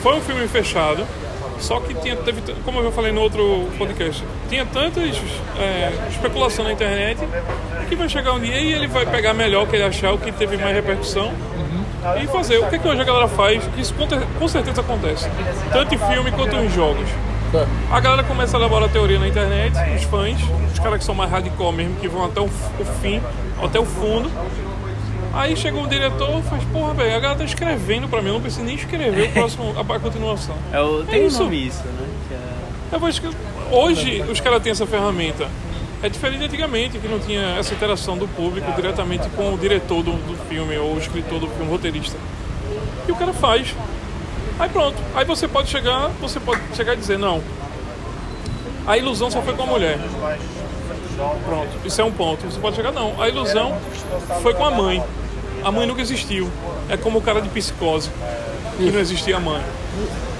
foi 0.03 0.17
um 0.17 0.21
filme 0.21 0.47
fechado. 0.49 1.07
Só 1.59 1.79
que 1.79 1.95
tinha, 1.95 2.17
teve, 2.17 2.43
como 2.65 2.81
eu 2.81 2.85
já 2.85 2.91
falei 2.91 3.13
no 3.13 3.21
outro 3.21 3.69
podcast, 3.79 4.25
tinha 4.49 4.67
tantas 4.67 5.17
é, 5.57 5.93
especulação 6.11 6.65
na 6.65 6.73
internet 6.73 7.21
que 7.89 7.95
vai 7.95 8.09
chegar 8.09 8.33
um 8.33 8.41
dia 8.41 8.59
e 8.59 8.73
ele 8.73 8.89
vai 8.89 9.07
pegar 9.07 9.33
melhor 9.33 9.69
que 9.69 9.77
ele 9.77 9.85
achar, 9.85 10.13
o 10.13 10.19
que 10.19 10.33
teve 10.33 10.57
mais 10.57 10.75
repercussão 10.75 11.33
e 12.21 12.27
fazer. 12.27 12.59
O 12.59 12.69
que, 12.69 12.77
é 12.77 12.79
que 12.79 12.89
hoje 12.89 13.01
a 13.01 13.05
galera 13.05 13.29
faz? 13.29 13.63
Isso 13.77 13.95
com 14.39 14.49
certeza 14.49 14.81
acontece. 14.81 15.29
Tanto 15.73 15.95
em 15.95 15.99
filme 15.99 16.33
quanto 16.33 16.57
em 16.57 16.69
jogos. 16.69 17.09
É. 17.55 17.67
A 17.91 18.01
galera 18.01 18.23
começa 18.25 18.57
a 18.57 18.61
elaborar 18.61 18.89
teoria 18.89 19.19
na 19.19 19.29
internet, 19.29 19.75
os 19.97 20.05
fãs, 20.05 20.39
os 20.73 20.79
caras 20.79 20.99
que 20.99 21.05
são 21.05 21.15
mais 21.15 21.31
hardcore 21.31 21.75
mesmo, 21.75 21.97
que 21.97 22.09
vão 22.09 22.25
até 22.25 22.41
o, 22.41 22.45
o 22.47 22.85
fim, 23.03 23.21
até 23.63 23.79
o 23.79 23.85
fundo. 23.85 24.31
Aí 25.35 25.57
chegou 25.57 25.85
o 25.85 25.87
diretor 25.87 26.39
e 26.39 26.43
faz, 26.43 26.63
porra, 26.65 26.95
velho, 26.95 27.17
a 27.17 27.21
galera 27.21 27.39
tá 27.39 27.45
escrevendo 27.45 28.09
pra 28.09 28.21
mim, 28.21 28.29
eu 28.29 28.35
não 28.35 28.41
preciso 28.41 28.65
nem 28.65 28.75
escrever 28.75 29.29
o 29.29 29.33
próximo, 29.33 29.75
a, 29.77 29.81
a 29.97 30.01
continuação. 30.01 30.55
É 30.73 30.81
o, 30.81 31.05
tem 31.05 31.25
um 31.25 31.27
isso. 31.27 31.53
isso, 31.53 31.83
né? 31.85 32.07
Que 32.29 32.35
é- 32.35 32.97
Eu 32.97 33.01
vou 33.01 33.09
escrever- 33.09 33.37
Hoje 33.71 34.23
os 34.31 34.41
caras 34.41 34.63
têm 34.63 34.73
essa 34.73 34.87
ferramenta. 34.87 35.49
É 36.03 36.09
diferente 36.09 36.41
de 36.41 36.47
antigamente, 36.47 36.99
que 36.99 37.07
não 37.09 37.19
tinha 37.21 37.41
essa 37.59 37.73
interação 37.73 38.19
do 38.19 38.27
público 38.29 38.71
diretamente 38.73 39.29
com 39.31 39.55
o 39.55 39.59
diretor 39.59 40.03
do, 40.03 40.13
do 40.13 40.37
filme 40.49 40.77
ou 40.77 40.95
o 40.97 40.99
escritor 40.99 41.39
do 41.39 41.47
filme, 41.47 41.67
o 41.69 41.71
roteirista. 41.71 42.19
E 43.09 43.13
o 43.13 43.15
cara 43.15 43.33
faz. 43.33 43.75
Aí 44.59 44.69
pronto. 44.69 44.97
Aí 45.15 45.25
você 45.25 45.49
pode 45.49 45.69
chegar, 45.69 46.09
você 46.21 46.39
pode 46.39 46.61
chegar 46.75 46.95
e 46.95 46.97
dizer, 46.97 47.19
não. 47.19 47.43
A 48.87 48.97
ilusão 48.99 49.31
só 49.31 49.43
foi 49.43 49.55
com 49.55 49.63
a 49.63 49.67
mulher. 49.67 49.99
Pronto, 51.45 51.69
isso 51.85 52.01
é 52.01 52.05
um 52.05 52.13
ponto. 52.13 52.45
Você 52.45 52.59
pode 52.59 52.77
chegar, 52.77 52.93
não. 52.93 53.21
A 53.21 53.29
ilusão 53.29 53.77
foi 54.43 54.55
com 54.55 54.65
a 54.65 54.71
mãe. 54.71 55.03
A 55.63 55.71
mãe 55.71 55.87
nunca 55.87 56.01
existiu. 56.01 56.51
É 56.89 56.97
como 56.97 57.19
o 57.19 57.23
cara 57.23 57.41
de 57.41 57.49
psicose, 57.49 58.11
que 58.77 58.91
não 58.91 58.99
existia 58.99 59.37
a 59.37 59.41
mãe. 59.41 59.63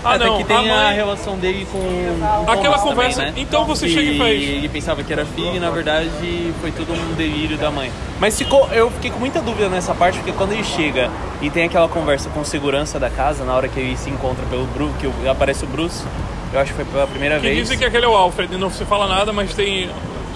Ah, 0.05 0.15
Até 0.15 0.25
não, 0.27 0.39
que 0.39 0.45
tem 0.45 0.57
a 0.71 0.75
a, 0.75 0.85
mãe. 0.85 0.95
relação 0.97 1.37
dele 1.39 1.65
com 1.71 1.79
o 1.79 2.51
Aquela 2.51 2.79
conversa- 2.79 3.21
também, 3.21 3.35
né? 3.35 3.41
então 3.41 3.65
você 3.65 3.87
Que 3.87 3.93
chega 3.95 4.11
e 4.11 4.19
faz. 4.19 4.31
Ele 4.43 4.69
pensava 4.69 5.03
que 5.05 5.13
era 5.13 5.25
filho 5.25 5.55
e 5.57 5.61
na 5.61 5.71
verdade 5.71 6.53
foi 6.61 6.73
tudo 6.73 6.93
um 6.93 7.15
delírio 7.15 7.57
da 7.57 7.71
mãe. 7.71 7.91
Mas 8.19 8.37
ficou, 8.37 8.69
eu 8.73 8.91
fiquei 8.91 9.11
com 9.13 9.21
muita 9.21 9.41
dúvida 9.41 9.69
nessa 9.69 9.95
parte 9.95 10.19
porque 10.19 10.33
quando 10.33 10.53
ele 10.53 10.65
chega 10.65 11.09
e 11.41 11.49
tem 11.51 11.65
aquela 11.65 11.87
conversa 11.89 12.29
com 12.31 12.45
segurança 12.45 12.99
da 12.99 13.09
casa 13.11 13.45
na 13.45 13.55
hora 13.55 13.69
que 13.69 13.79
ele 13.79 13.97
se 13.97 14.11
encontra 14.11 14.45
pelo 14.47 14.65
Bruce, 14.67 14.95
que 14.99 15.29
aparece 15.29 15.65
o 15.65 15.69
Bruce, 15.69 16.05
eu 16.53 16.59
acho 16.59 16.71
que 16.73 16.77
foi 16.77 16.85
pela 16.85 17.07
primeira 17.07 17.37
Que 17.37 17.43
vez. 17.43 17.57
dizem 17.59 17.79
que 17.79 17.85
aquele 17.85 18.05
é 18.05 18.09
o 18.09 18.17
Alfred, 18.17 18.57
não 18.59 18.71
se 18.71 18.85
fala 18.85 19.07
nada, 19.07 19.33
mas 19.33 19.55
tem. 19.55 19.89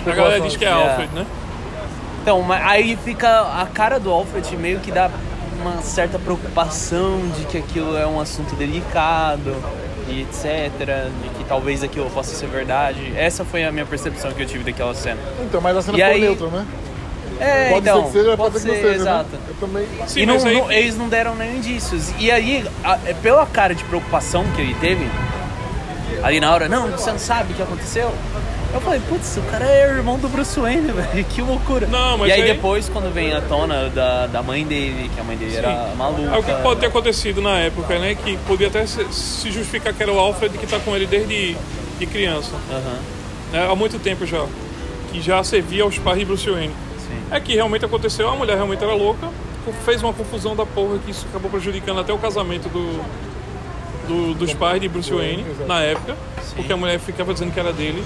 A 0.06 0.10
galera 0.12 0.40
diz 0.40 0.56
que 0.56 0.64
é 0.64 0.68
É. 0.68 0.72
Alfred, 0.72 1.10
né? 1.12 1.26
Então, 2.22 2.40
mas 2.42 2.64
aí 2.64 2.96
fica 3.04 3.28
a 3.60 3.66
cara 3.66 3.98
do 3.98 4.10
Alfred 4.10 4.56
meio 4.56 4.78
que 4.80 4.90
dá 4.92 5.10
uma 5.66 5.82
certa 5.82 6.18
preocupação 6.18 7.20
de 7.38 7.44
que 7.46 7.58
aquilo 7.58 7.96
é 7.96 8.06
um 8.06 8.20
assunto 8.20 8.54
delicado 8.56 9.54
e 10.08 10.22
etc, 10.22 10.70
de 11.22 11.28
que 11.36 11.44
talvez 11.48 11.82
aquilo 11.82 12.08
possa 12.10 12.34
ser 12.34 12.46
verdade. 12.48 13.12
Essa 13.16 13.44
foi 13.44 13.64
a 13.64 13.72
minha 13.72 13.84
percepção 13.86 14.30
que 14.32 14.42
eu 14.42 14.46
tive 14.46 14.64
daquela 14.64 14.94
cena. 14.94 15.20
Então, 15.42 15.60
mas 15.60 15.76
a 15.76 15.82
cena 15.82 15.98
E 15.98 16.00
foi 16.00 16.10
aí- 16.12 16.20
neutra, 16.20 16.46
né? 16.48 16.66
É, 17.38 17.68
Pode 17.68 17.80
então, 17.80 18.00
ser 18.00 18.06
que 18.06 18.12
seja, 18.24 18.36
pode, 18.36 18.58
ser 18.58 18.60
que 18.60 18.66
não 18.68 18.74
seja. 18.82 18.94
exato. 18.94 19.28
Né? 19.32 19.38
Eu 19.48 19.54
também. 19.56 19.86
Sim, 20.06 20.20
e 20.20 20.26
não, 20.26 20.34
aí. 20.36 20.54
não- 20.54 20.72
eles 20.72 20.96
não 20.96 21.06
deram 21.08 21.34
nem 21.34 21.56
indícios. 21.56 22.10
E 22.18 22.30
aí, 22.30 22.64
a- 22.82 22.98
é, 23.04 23.12
pela 23.12 23.44
cara 23.44 23.74
de 23.74 23.84
preocupação 23.84 24.42
que 24.54 24.62
ele 24.62 24.74
teve, 24.80 25.06
ali 26.22 26.40
na 26.40 26.52
hora, 26.52 26.68
não, 26.68 26.90
você 26.90 27.10
não 27.10 27.18
sabe 27.18 27.52
o 27.52 27.56
que 27.56 27.62
aconteceu? 27.62 28.12
Eu 28.74 28.80
falei, 28.80 29.00
putz, 29.08 29.36
o 29.38 29.42
cara 29.42 29.64
é 29.64 29.88
irmão 29.88 30.18
do 30.18 30.28
Bruce 30.28 30.58
Wayne, 30.58 30.90
velho, 30.92 31.24
que 31.24 31.40
loucura. 31.40 31.86
Não, 31.86 32.18
mas 32.18 32.28
e 32.28 32.32
aí, 32.32 32.42
aí- 32.42 32.52
depois, 32.54 32.88
quando 32.88 33.12
vem 33.12 33.32
a 33.32 33.40
tona 33.40 33.88
da, 33.88 34.26
da 34.26 34.42
mãe 34.42 34.64
dele, 34.66 35.10
que 35.14 35.20
a 35.20 35.24
mãe 35.24 35.36
dele 35.36 35.56
era 35.56 35.92
maluca. 35.96 36.34
É 36.34 36.38
o 36.38 36.42
que 36.42 36.52
pode 36.62 36.80
ter 36.80 36.86
acontecido 36.86 37.40
na 37.40 37.58
época, 37.58 37.98
né? 37.98 38.14
Que 38.14 38.36
podia 38.38 38.66
até 38.68 38.84
se, 38.86 39.50
justificar 39.50 39.92
que 39.94 40.02
era 40.02 40.12
o 40.12 40.18
Alfred 40.18 40.58
que 40.58 40.66
tá 40.66 40.78
com 40.80 40.94
ele 40.94 41.06
desde 41.06 41.56
de 41.98 42.06
criança, 42.06 42.52
Aham, 42.70 42.98
né? 43.52 43.68
Há 43.70 43.74
muito 43.74 43.98
tempo 43.98 44.26
já. 44.26 44.44
Que 45.10 45.22
já 45.22 45.42
servia 45.42 45.84
aos 45.84 45.98
pais 45.98 46.18
de 46.18 46.24
Bruce 46.26 46.50
Wayne. 46.50 46.74
sim. 46.98 47.18
É 47.30 47.40
que 47.40 47.54
realmente 47.54 47.84
aconteceu, 47.86 48.28
a 48.28 48.36
mulher 48.36 48.56
realmente 48.56 48.82
era 48.84 48.92
louca, 48.92 49.28
fez 49.84 50.02
uma 50.02 50.12
confusão 50.12 50.54
da 50.54 50.66
porra 50.66 50.98
que 50.98 51.10
isso 51.10 51.24
acabou 51.30 51.50
prejudicando 51.50 52.00
até 52.00 52.12
o 52.12 52.18
casamento 52.18 52.68
do, 52.68 53.00
do- 54.08 54.34
dos 54.34 54.52
pais 54.54 54.80
de 54.80 54.88
Bruce 54.88 55.12
Wayne 55.12 55.44
na 55.66 55.80
época, 55.80 56.14
porque 56.54 56.72
a 56.72 56.76
mulher 56.76 56.98
ficava 56.98 57.32
dizendo 57.32 57.52
que 57.52 57.60
era 57.60 57.72
dele 57.72 58.02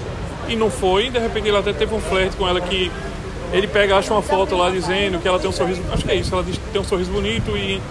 e 0.47 0.55
não 0.55 0.69
foi, 0.69 1.09
de 1.09 1.19
repente 1.19 1.47
ele 1.47 1.57
até 1.57 1.71
teve 1.73 1.93
um 1.95 2.01
flerte 2.01 2.35
com 2.35 2.47
ela 2.47 2.59
que 2.59 2.91
ele 3.53 3.67
pega, 3.67 3.97
acha 3.97 4.13
uma 4.13 4.21
foto 4.21 4.55
lá 4.55 4.69
dizendo 4.69 5.19
que 5.21 5.27
ela 5.27 5.37
tem 5.39 5.49
um 5.49 5.53
sorriso, 5.53 5.81
acho 5.91 6.03
que 6.03 6.11
é 6.11 6.15
isso, 6.15 6.33
ela 6.33 6.43
diz 6.43 6.57
que 6.57 6.63
tem 6.71 6.81
um 6.81 6.85
sorriso 6.85 7.11
bonito 7.11 7.55
e 7.55 7.81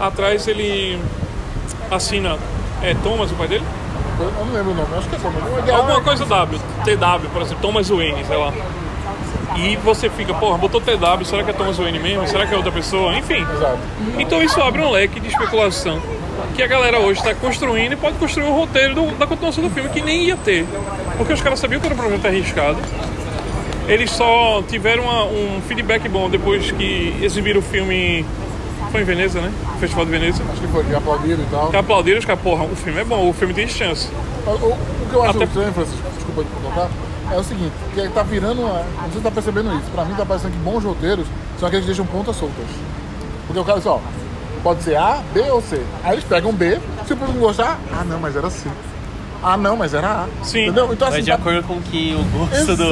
atrás 0.00 0.46
ele 0.48 0.98
assina, 1.90 2.38
é 2.82 2.94
Thomas 3.02 3.30
o 3.30 3.34
pai 3.34 3.48
dele? 3.48 3.64
Eu 4.18 4.44
não 4.46 4.52
lembro 4.54 4.72
o 4.72 4.74
nome, 4.74 4.88
acho 4.96 5.08
que 5.08 5.14
é 5.16 5.18
o 5.18 5.22
nome. 5.32 5.70
Alguma 5.72 6.00
coisa 6.00 6.24
W, 6.24 6.58
TW, 6.84 7.28
por 7.32 7.42
exemplo, 7.42 7.62
Thomas 7.62 7.88
Wayne, 7.88 8.24
sei 8.24 8.36
lá. 8.36 8.52
E 9.56 9.76
você 9.76 10.08
fica, 10.08 10.32
porra, 10.34 10.56
botou 10.58 10.80
TW, 10.80 11.24
será 11.24 11.42
que 11.44 11.50
é 11.50 11.52
Thomas 11.52 11.76
Wayne 11.78 11.98
mesmo? 11.98 12.26
Será 12.26 12.46
que 12.46 12.54
é 12.54 12.56
outra 12.56 12.72
pessoa? 12.72 13.16
Enfim. 13.16 13.42
Exato. 13.56 13.78
Então 14.18 14.42
isso 14.42 14.60
abre 14.60 14.82
um 14.82 14.90
leque 14.90 15.20
de 15.20 15.28
especulação 15.28 16.00
que 16.54 16.62
a 16.62 16.66
galera 16.66 16.98
hoje 17.00 17.20
está 17.20 17.34
construindo 17.34 17.92
e 17.92 17.96
pode 17.96 18.16
construir 18.18 18.46
um 18.46 18.54
roteiro 18.54 18.94
do- 18.94 19.18
da 19.18 19.26
continuação 19.26 19.62
do 19.64 19.70
filme 19.70 19.88
que 19.90 20.00
nem 20.00 20.24
ia 20.24 20.36
ter. 20.36 20.66
Porque 21.16 21.32
os 21.32 21.40
caras 21.40 21.58
sabiam 21.58 21.80
que 21.80 21.86
era 21.86 21.94
um 21.94 21.98
projeto 21.98 22.26
arriscado. 22.26 22.78
Eles 23.86 24.10
só 24.10 24.62
tiveram 24.68 25.04
uma- 25.04 25.24
um 25.24 25.60
feedback 25.68 26.08
bom 26.08 26.30
depois 26.30 26.70
que 26.70 27.16
exibiram 27.22 27.60
o 27.60 27.62
filme. 27.62 28.24
Foi 28.90 29.00
em 29.00 29.04
Veneza, 29.04 29.40
né? 29.40 29.50
Festival 29.80 30.04
de 30.04 30.10
Veneza. 30.12 30.42
Acho 30.52 30.60
que 30.60 30.68
foi, 30.68 30.84
que 30.84 30.94
aplaudiram 30.94 31.42
e 31.42 31.46
tal. 31.50 31.68
Que 31.70 31.76
aplaudiram 31.76 32.18
os 32.18 32.24
caras, 32.24 32.40
porra, 32.42 32.64
o 32.64 32.76
filme 32.76 33.00
é 33.00 33.04
bom, 33.04 33.28
o 33.28 33.32
filme 33.32 33.52
tem 33.52 33.66
chance. 33.66 34.08
O, 34.46 34.50
o- 34.50 34.72
o 34.72 34.78
que 35.10 35.14
eu 35.14 35.22
acho 35.22 35.36
Até- 35.36 35.44
estranho, 35.44 35.72
Francisco, 35.72 36.00
desculpa 36.14 36.42
te 36.44 36.48
contar, 36.62 36.88
é 37.32 37.36
o 37.38 37.42
seguinte, 37.42 37.72
que 37.92 38.08
tá 38.10 38.22
virando, 38.22 38.60
uma, 38.62 38.72
não 39.02 39.02
sei 39.10 39.14
se 39.16 39.20
tá 39.20 39.30
percebendo 39.32 39.72
isso, 39.74 39.90
pra 39.92 40.04
mim 40.04 40.14
tá 40.14 40.24
parecendo 40.24 40.52
que 40.52 40.58
bons 40.60 40.84
roteiros 40.84 41.26
são 41.58 41.66
aqueles 41.66 41.84
que 41.84 41.90
deixam 41.90 42.06
pontas 42.06 42.36
soltas. 42.36 42.66
Porque 43.48 43.58
o 43.60 43.64
cara 43.64 43.78
diz, 43.78 43.86
ó, 43.86 44.00
pode 44.64 44.82
ser 44.82 44.96
A, 44.96 45.22
B 45.32 45.40
ou 45.50 45.60
C. 45.62 45.80
Aí 46.02 46.14
eles 46.14 46.24
pegam 46.24 46.52
B, 46.52 46.80
se 47.06 47.12
o 47.12 47.16
público 47.16 47.38
não 47.38 47.46
gostar, 47.46 47.78
ah 47.92 48.02
não, 48.02 48.18
mas 48.18 48.34
era 48.34 48.50
C. 48.50 48.66
Ah 49.46 49.58
não, 49.58 49.76
mas 49.76 49.92
era 49.92 50.08
A. 50.08 50.26
Sim. 50.42 50.62
Entendeu? 50.62 50.90
Então 50.90 51.06
Vai 51.10 51.18
assim, 51.18 51.24
de 51.26 51.30
tá- 51.30 51.34
acordo 51.36 51.62
com 51.64 51.78
que 51.82 52.16
o 52.18 52.38
gosto 52.38 52.76
do, 52.76 52.88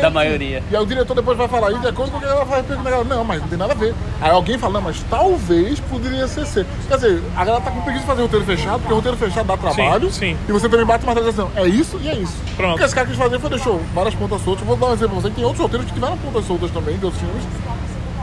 da 0.00 0.08
maioria. 0.08 0.62
E 0.70 0.76
aí 0.76 0.80
o 0.80 0.86
diretor 0.86 1.14
depois 1.16 1.36
vai 1.36 1.48
falar, 1.48 1.72
e 1.72 1.78
de 1.80 1.88
acordo 1.88 2.12
com 2.12 2.18
o 2.18 2.20
que 2.20 2.26
ela 2.26 2.44
vai 2.44 2.62
perguntar, 2.62 3.02
não, 3.02 3.24
mas 3.24 3.40
não 3.40 3.48
tem 3.48 3.58
nada 3.58 3.72
a 3.72 3.76
ver. 3.76 3.92
Aí 4.20 4.30
alguém 4.30 4.56
fala, 4.56 4.74
não, 4.74 4.82
mas 4.82 5.04
talvez 5.10 5.80
poderia 5.80 6.28
ser 6.28 6.46
C. 6.46 6.64
Quer 6.86 6.94
dizer, 6.94 7.20
a 7.36 7.44
galera 7.44 7.64
tá 7.64 7.72
com 7.72 7.80
preguiça 7.80 8.02
de 8.02 8.06
fazer 8.06 8.22
roteiro 8.22 8.44
fechado, 8.46 8.78
porque 8.78 8.92
o 8.92 8.96
roteiro 8.96 9.16
fechado 9.16 9.46
dá 9.48 9.56
trabalho. 9.56 10.12
sim. 10.12 10.36
E 10.48 10.52
você 10.52 10.68
também 10.68 10.86
bate 10.86 11.02
uma 11.02 11.12
tradição. 11.14 11.50
É 11.56 11.66
isso 11.66 11.98
e 12.00 12.08
é 12.08 12.14
isso. 12.14 12.36
Pronto. 12.56 12.76
O 12.76 12.78
que 12.78 12.84
esse 12.84 12.94
cara 12.94 13.08
quis 13.08 13.16
fazer 13.16 13.40
foi 13.40 13.50
deixou 13.50 13.80
várias 13.92 14.14
pontas 14.14 14.40
soltas. 14.42 14.64
Vou 14.64 14.76
dar 14.76 14.86
um 14.86 14.92
exemplo 14.92 15.14
pra 15.14 15.22
você, 15.22 15.28
que 15.30 15.34
tem 15.34 15.44
outros 15.44 15.60
roteiros 15.60 15.88
que 15.88 15.92
tiveram 15.94 16.16
pontas 16.18 16.44
soltas 16.46 16.70
também, 16.70 16.96
de 16.98 17.04
outros 17.04 17.20
filmes. 17.20 17.42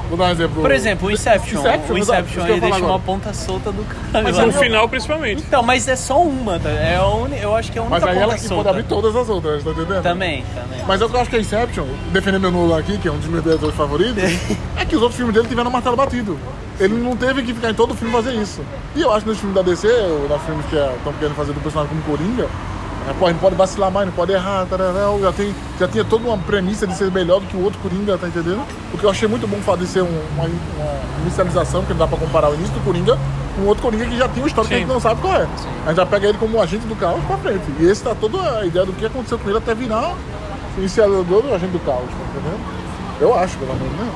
Vou 0.10 0.18
dar 0.18 0.26
um 0.26 0.32
exemplo. 0.32 0.62
Por 0.62 0.72
exemplo, 0.72 1.08
o 1.08 1.12
Inception. 1.12 1.60
Inception, 1.60 1.94
o 1.94 1.98
Inception 1.98 2.48
ele 2.48 2.60
deixa 2.60 2.78
uma 2.78 2.88
agora. 2.88 3.02
ponta 3.04 3.34
solta 3.34 3.72
do 3.72 3.84
caralho. 3.84 4.36
Mas 4.36 4.38
no 4.38 4.54
final, 4.54 4.88
principalmente. 4.88 5.44
Então, 5.46 5.62
mas 5.62 5.88
é 5.88 5.96
só 5.96 6.22
uma, 6.22 6.60
tá? 6.60 6.70
É 6.70 6.96
a 6.96 7.06
uni... 7.08 7.40
Eu 7.42 7.56
acho 7.56 7.72
que 7.72 7.78
é 7.78 7.82
a 7.82 7.86
única 7.86 8.00
Mas 8.00 8.10
aí 8.10 8.22
ela 8.22 8.38
que 8.38 8.48
pode 8.48 8.70
abrir 8.70 8.84
todas 8.84 9.16
as 9.16 9.30
outras, 9.30 9.64
tá 9.64 9.72
entendendo? 9.72 10.02
Também, 10.02 10.44
também. 10.56 10.86
Mas 10.88 11.02
eu 11.02 11.20
acho 11.20 11.30
que 11.30 11.36
a 11.36 11.40
Inception, 11.40 11.86
defendendo 12.12 12.42
meu 12.42 12.52
Nolan 12.52 12.80
aqui, 12.80 12.98
que 12.98 13.08
é 13.08 13.12
um 13.12 13.18
dos 13.18 13.28
meus 13.28 13.44
diretores 13.44 13.76
favoritos, 13.76 14.24
é 14.78 14.86
que 14.86 14.96
os 14.96 15.02
outros 15.02 15.18
filmes 15.18 15.36
dele 15.36 15.48
tiveram 15.48 15.70
martelo 15.70 15.96
batido. 15.96 16.40
Ele 16.80 16.94
não 16.94 17.16
teve 17.16 17.42
que 17.42 17.54
ficar 17.54 17.72
em 17.72 17.74
todo 17.74 17.96
filme 17.96 18.14
fazer 18.14 18.34
isso. 18.34 18.62
E 18.96 19.02
eu 19.02 19.12
acho 19.12 19.24
que 19.24 19.30
nos 19.30 19.40
filmes 19.40 19.56
da 19.56 19.62
DC, 19.64 19.88
ou 19.88 20.30
nos 20.30 20.42
filmes 20.44 20.66
que 20.68 20.76
estão 20.76 21.14
querendo 21.14 21.36
fazer 21.36 21.54
do 21.54 21.60
personagem 21.60 21.90
como 21.90 22.18
Coringa, 22.18 22.48
pô, 23.14 23.30
não 23.30 23.38
pode 23.38 23.56
vacilar 23.56 23.92
mais, 23.92 24.06
não 24.08 24.14
pode 24.14 24.32
errar, 24.32 24.66
já, 25.22 25.32
tem, 25.32 25.56
já 25.80 25.88
tinha 25.88 26.04
toda 26.04 26.28
uma 26.28 26.38
premissa 26.38 26.86
de 26.88 26.96
ser 26.96 27.12
melhor 27.12 27.40
do 27.40 27.48
que 27.48 27.56
o 27.58 27.64
outro 27.64 27.80
Coringa, 27.80 28.18
tá 28.18 28.28
entendendo? 28.28 28.66
Porque 28.92 29.06
eu 29.06 29.10
achei 29.10 29.28
muito 29.28 29.48
bom 29.48 29.58
de 29.78 29.88
ser 29.88 30.02
um- 30.04 30.22
uma, 30.36 30.46
uma 30.46 31.22
inicialização, 31.22 31.84
que 31.84 31.92
não 31.92 31.98
dá 32.00 32.08
pra 32.08 32.18
comparar 32.18 32.50
o 32.50 32.54
início 32.56 32.74
do 32.74 32.84
Coringa 32.84 33.18
com 33.56 33.64
outro 33.66 33.84
Coringa 33.84 34.06
que 34.06 34.18
já 34.18 34.28
tinha 34.28 34.42
uma 34.44 34.48
história 34.48 34.68
que 34.68 34.76
a 34.76 34.78
gente 34.78 34.88
Sim. 34.88 34.94
não 34.94 35.00
sabe 35.02 35.22
qual 35.22 35.34
é. 35.34 35.48
A 35.86 35.88
gente 35.90 35.98
já 35.98 36.06
pega 36.06 36.28
ele 36.28 36.38
como 36.38 36.58
um 36.58 36.62
agente 36.62 36.86
do 36.86 36.96
caos 36.96 37.24
pra 37.26 37.38
frente. 37.38 37.64
E 37.80 37.86
esse 37.86 38.04
tá 38.04 38.14
toda 38.14 38.60
a 38.60 38.66
ideia 38.66 38.86
do 38.86 38.94
que 38.94 39.06
aconteceu 39.06 39.40
com 39.40 39.50
ele 39.50 39.58
até 39.58 39.74
virar 39.74 40.14
iniciador 40.78 41.24
do 41.24 41.54
agente 41.54 41.72
do 41.72 41.80
caos, 41.80 42.06
tá 42.10 42.40
entendendo? 42.40 42.60
Eu 43.20 43.38
acho, 43.38 43.58
pelo 43.58 43.74
menos, 43.74 43.94
né? 43.98 44.12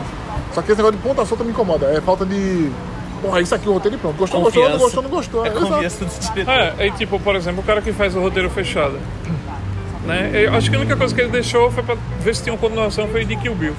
Só 0.53 0.61
que 0.61 0.71
esse 0.71 0.77
negócio 0.81 0.97
de 0.97 1.03
ponta 1.07 1.25
solta 1.25 1.43
me 1.43 1.49
incomoda. 1.51 1.87
É 1.87 1.99
falta 2.01 2.23
de. 2.25 2.71
Porra, 3.21 3.41
isso 3.41 3.53
aqui 3.53 3.69
o 3.69 3.73
roteiro 3.73 3.97
e 3.97 3.99
pronto. 3.99 4.17
Gostou, 4.17 4.41
gostou, 4.41 4.69
não 4.69 4.77
gostou, 4.77 5.03
não 5.03 5.09
gostou. 5.09 5.45
É 5.45 5.49
Exato. 5.49 5.67
confiança 5.67 6.05
do 6.05 6.33
diretor. 6.33 6.51
É, 6.51 6.73
aí 6.79 6.91
tipo, 6.91 7.19
por 7.19 7.35
exemplo, 7.35 7.61
o 7.61 7.63
cara 7.63 7.81
que 7.81 7.93
faz 7.93 8.15
o 8.15 8.19
roteiro 8.19 8.49
fechado. 8.49 8.97
Né? 10.05 10.31
Eu 10.33 10.55
acho 10.55 10.69
que 10.69 10.75
a 10.75 10.79
única 10.79 10.95
coisa 10.97 11.13
que 11.13 11.21
ele 11.21 11.29
deixou 11.29 11.69
foi 11.71 11.83
pra 11.83 11.95
ver 12.19 12.35
se 12.35 12.41
tinha 12.43 12.53
uma 12.53 12.59
continuação 12.59 13.07
foi 13.07 13.23
de 13.23 13.35
Kill 13.35 13.53
Bill. 13.53 13.75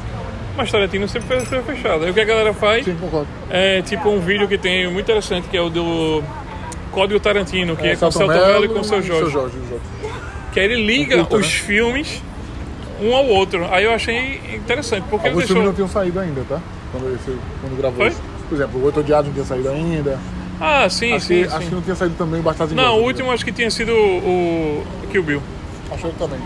Mas 0.57 0.71
Tarantino 0.71 1.09
sempre 1.09 1.29
fez 1.29 1.43
roteiro 1.45 1.65
fechado. 1.65 2.05
Aí 2.05 2.11
o 2.11 2.15
que 2.15 2.21
a 2.21 2.25
galera 2.25 2.55
faz 2.55 2.85
Sim, 2.85 2.95
concordo. 2.95 3.27
é 3.51 3.83
tipo 3.83 4.09
um 4.11 4.21
vídeo 4.21 4.47
que 4.47 4.59
tem 4.59 4.87
muito 4.87 5.07
interessante, 5.07 5.49
que 5.49 5.57
é 5.57 5.61
o 5.61 5.69
do 5.71 6.23
Código 6.93 7.19
Tarantino, 7.19 7.75
que 7.75 7.87
é, 7.87 7.97
com 7.97 8.07
o 8.07 8.13
Celton 8.13 8.33
Mello 8.33 8.65
e 8.67 8.69
com 8.69 8.79
o 8.79 8.83
e 8.83 8.85
seu 8.85 9.03
Jorge. 9.03 9.33
Jorge, 9.33 9.57
exato. 9.57 9.81
Que 10.53 10.61
aí 10.61 10.67
ele 10.67 10.87
liga 10.87 11.17
Curta, 11.17 11.37
os 11.37 11.47
né? 11.47 11.49
filmes 11.49 12.23
um 13.01 13.17
ao 13.17 13.27
outro. 13.27 13.67
Aí 13.73 13.85
eu 13.85 13.93
achei 13.93 14.41
interessante, 14.55 15.05
porque 15.11 15.27
ele 15.27 15.35
Alguns 15.35 15.47
filmes 15.47 15.65
não 15.65 15.73
deixou. 15.73 15.89
tinham 15.89 15.89
saído 15.89 16.21
ainda, 16.21 16.43
tá? 16.49 16.61
Quando, 16.93 17.15
esse, 17.15 17.37
quando 17.61 17.77
gravou 17.77 17.97
Foi? 17.99 18.09
isso. 18.09 18.21
Por 18.53 18.57
exemplo, 18.57 18.81
o 18.83 18.85
Oito 18.85 19.01
Odiados 19.01 19.27
não 19.29 19.33
tinha 19.33 19.47
saído 19.47 19.71
ainda. 19.71 20.19
Ah, 20.61 20.87
sim, 20.91 21.15
Acho, 21.15 21.25
sim, 21.27 21.43
que, 21.43 21.49
sim. 21.49 21.57
acho 21.57 21.69
que 21.71 21.75
não 21.75 21.81
tinha 21.81 21.97
saído 21.97 22.15
também 22.19 22.39
o 22.39 22.43
Bastardos 22.43 22.77
Não, 22.77 22.99
o 22.99 23.03
último 23.05 23.33
acho 23.33 23.43
que 23.47 23.51
tinha 23.51 23.71
sido 23.71 23.91
o 23.95 24.85
o 25.03 25.07
Kill 25.11 25.23
Bill. 25.23 25.43
Acho 25.91 26.09
que 26.09 26.19
também. 26.19 26.39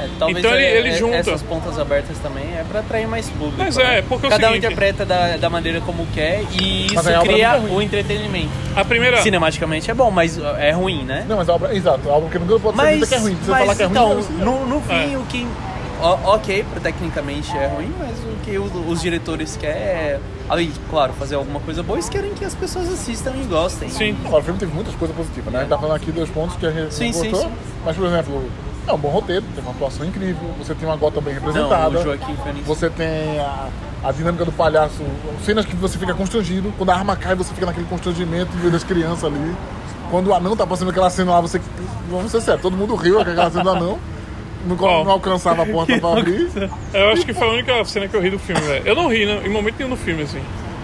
É, 0.00 0.08
talvez 0.18 0.38
Então 0.38 0.50
ele- 0.56 0.64
é- 0.64 0.78
ele 0.78 0.88
é- 0.88 0.92
junta. 0.98 1.14
essas 1.16 1.40
pontas 1.42 1.78
abertas 1.78 2.18
também 2.18 2.42
é 2.46 2.64
pra 2.68 2.80
atrair 2.80 3.06
mais 3.06 3.28
público. 3.30 3.54
Mas 3.58 3.76
né? 3.76 3.98
é, 3.98 4.02
porque 4.02 4.26
é 4.26 4.28
o 4.28 4.30
Cada 4.32 4.46
um 4.48 4.50
seguinte- 4.54 4.66
interpreta 4.66 5.06
da, 5.06 5.36
da 5.36 5.48
maneira 5.48 5.80
como 5.82 6.04
quer 6.12 6.42
e 6.60 6.86
isso 6.86 7.02
cria 7.22 7.54
é 7.54 7.58
o 7.60 7.80
entretenimento. 7.80 8.50
A 8.74 8.84
primeira. 8.84 9.22
Cinematicamente 9.22 9.88
é 9.90 9.94
bom, 9.94 10.10
mas 10.10 10.36
é 10.58 10.72
ruim, 10.72 11.04
né? 11.04 11.24
Não, 11.28 11.36
mas 11.36 11.48
a 11.48 11.54
obra. 11.54 11.72
Exato, 11.76 12.08
a 12.10 12.12
obra 12.14 12.28
que 12.30 12.38
não 12.40 12.46
pode 12.58 12.76
ser 12.76 12.82
Mas, 12.82 12.94
dita 12.96 13.06
que 13.06 13.14
é 13.14 13.18
ruim. 13.18 13.36
Você 13.36 13.50
mas 13.52 13.60
falar 13.60 13.76
que 13.76 13.82
é 13.82 13.86
então, 13.86 14.08
ruim, 14.14 14.26
é 14.40 14.44
no, 14.44 14.66
no 14.66 14.80
fim, 14.80 15.14
É. 15.14 15.16
o 15.16 15.22
que 15.22 15.46
o- 16.00 16.34
ok, 16.34 16.64
tecnicamente 16.82 17.56
é 17.56 17.66
ruim, 17.66 17.92
mas 17.98 18.10
o 18.18 18.36
que 18.44 18.58
o- 18.58 18.88
os 18.90 19.00
diretores 19.00 19.56
querem 19.56 19.82
é, 19.82 20.20
além 20.48 20.70
de, 20.70 20.78
claro, 20.90 21.12
fazer 21.14 21.34
alguma 21.34 21.60
coisa 21.60 21.82
boa, 21.82 21.96
eles 21.98 22.08
querem 22.08 22.32
que 22.34 22.44
as 22.44 22.54
pessoas 22.54 22.88
assistam 22.92 23.32
e 23.36 23.44
gostem. 23.44 23.88
Sim. 23.88 24.16
Agora, 24.24 24.40
o 24.42 24.44
filme 24.44 24.58
teve 24.60 24.72
muitas 24.74 24.94
coisas 24.94 25.16
positivas, 25.16 25.52
né? 25.52 25.58
A 25.60 25.62
gente 25.62 25.70
tá 25.70 25.78
falando 25.78 25.96
aqui 25.96 26.10
dois 26.12 26.30
pontos 26.30 26.56
que 26.56 26.66
a 26.66 26.70
gente 26.70 26.94
Sim, 26.94 27.06
não 27.06 27.12
sim, 27.12 27.34
sim. 27.34 27.50
mas, 27.84 27.96
por 27.96 28.06
exemplo, 28.06 28.44
é 28.86 28.92
um 28.92 28.98
bom 28.98 29.08
roteiro, 29.08 29.44
tem 29.54 29.62
uma 29.62 29.72
atuação 29.72 30.06
incrível, 30.06 30.48
você 30.58 30.74
tem 30.74 30.88
uma 30.88 30.96
gota 30.96 31.20
bem 31.20 31.34
Não, 31.34 31.40
representada, 31.40 31.98
o 31.98 32.02
Joaquim 32.02 32.36
Phoenix. 32.36 32.66
você 32.66 32.88
tem 32.90 33.38
a, 33.40 33.68
a 34.04 34.12
dinâmica 34.12 34.44
do 34.44 34.52
palhaço, 34.52 35.02
cenas 35.44 35.66
que 35.66 35.76
você 35.76 35.98
fica 35.98 36.14
constrangido, 36.14 36.72
quando 36.78 36.90
a 36.90 36.94
arma 36.94 37.16
cai, 37.16 37.34
você 37.34 37.52
fica 37.52 37.66
naquele 37.66 37.86
constrangimento 37.86 38.50
de 38.52 38.58
ver 38.58 38.74
as 38.76 38.84
crianças 38.84 39.24
ali. 39.24 39.54
Quando 40.10 40.28
o 40.28 40.34
anão 40.34 40.56
tá 40.56 40.66
passando 40.66 40.88
aquela 40.90 41.10
cena 41.10 41.32
lá, 41.32 41.40
você. 41.42 41.60
Vamos 42.10 42.30
ser 42.32 42.40
sério, 42.40 42.62
todo 42.62 42.74
mundo 42.74 42.94
riu 42.94 43.16
com 43.16 43.20
aquela 43.20 43.50
cena 43.50 43.62
do 43.62 43.70
anão. 43.70 43.98
Não, 44.66 44.76
Qual? 44.76 45.04
não 45.04 45.12
alcançava 45.12 45.62
a 45.62 45.66
porta 45.70 45.98
pra 45.98 46.18
abrir. 46.18 46.50
Eu 46.92 47.10
acho 47.10 47.24
que 47.24 47.32
foi 47.32 47.46
a 47.48 47.50
única 47.52 47.84
cena 47.84 48.08
que 48.08 48.14
eu 48.16 48.20
ri 48.20 48.30
do 48.30 48.38
filme, 48.38 48.60
velho. 48.60 48.86
Eu 48.86 48.94
não 48.94 49.08
ri, 49.08 49.24
né, 49.26 49.40
em 49.44 49.48
momento 49.48 49.76
nenhum 49.78 49.90
no 49.90 49.96
filme, 49.96 50.22
assim. 50.22 50.40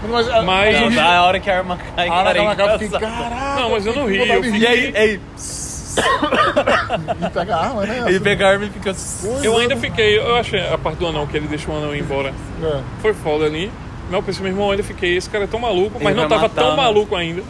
Mas, 0.07 0.27
Mas- 0.45 0.79
Não, 0.81 0.91
da 0.91 1.23
hora 1.23 1.39
que 1.39 1.49
a 1.49 1.57
arma 1.57 1.77
cai, 1.95 2.07
a 2.07 2.13
hora 2.13 2.23
cara, 2.25 2.33
que 2.33 2.39
é 2.39 2.43
ela 2.43 2.55
cai, 2.55 2.75
eu 2.75 2.79
fiquei, 2.79 2.99
caraca. 2.99 3.59
Não, 3.61 3.69
mas 3.71 3.85
eu 3.85 3.95
não 3.95 4.05
ri, 4.07 4.19
fiquei 4.19 4.35
eu 4.35 4.41
de 4.41 4.57
E 4.57 4.67
aí, 4.67 4.93
aí 4.95 5.19
E 7.25 7.29
pega 7.31 7.55
a 7.55 7.59
arma, 7.65 7.85
né? 7.85 8.03
ele 8.07 8.19
pega 8.19 8.45
a 8.47 8.51
arma 8.51 8.65
e 8.65 8.69
fica... 8.69 8.95
Eu 9.43 9.57
ainda 9.57 9.75
fiquei, 9.77 10.17
eu 10.19 10.35
achei 10.35 10.59
a 10.67 10.77
parte 10.77 10.97
do 10.99 11.07
anão, 11.07 11.25
que 11.25 11.35
ele 11.37 11.47
deixou 11.47 11.73
o 11.73 11.77
anão 11.77 11.95
ir 11.95 12.01
embora. 12.01 12.33
É. 12.63 12.81
Foi 13.01 13.13
foda 13.13 13.45
ali. 13.45 13.71
Mas 14.05 14.13
eu 14.13 14.23
pensei, 14.23 14.43
meu 14.43 14.51
irmão, 14.51 14.65
eu 14.67 14.71
ainda 14.71 14.83
fiquei, 14.83 15.17
esse 15.17 15.29
cara 15.29 15.45
é 15.45 15.47
tão 15.47 15.59
maluco, 15.59 15.93
mas 15.95 16.13
Ele 16.13 16.21
não 16.21 16.29
vai 16.29 16.37
tava 16.37 16.41
matar, 16.43 16.61
tão 16.61 16.71
né? 16.71 16.77
maluco 16.77 17.15
ainda. 17.15 17.41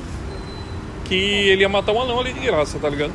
Que 1.03 1.15
ele 1.49 1.61
ia 1.61 1.69
matar 1.69 1.91
o 1.91 2.01
anão 2.01 2.19
ali 2.19 2.31
de 2.33 2.39
graça, 2.39 2.79
tá 2.79 2.89
ligado? 2.89 3.11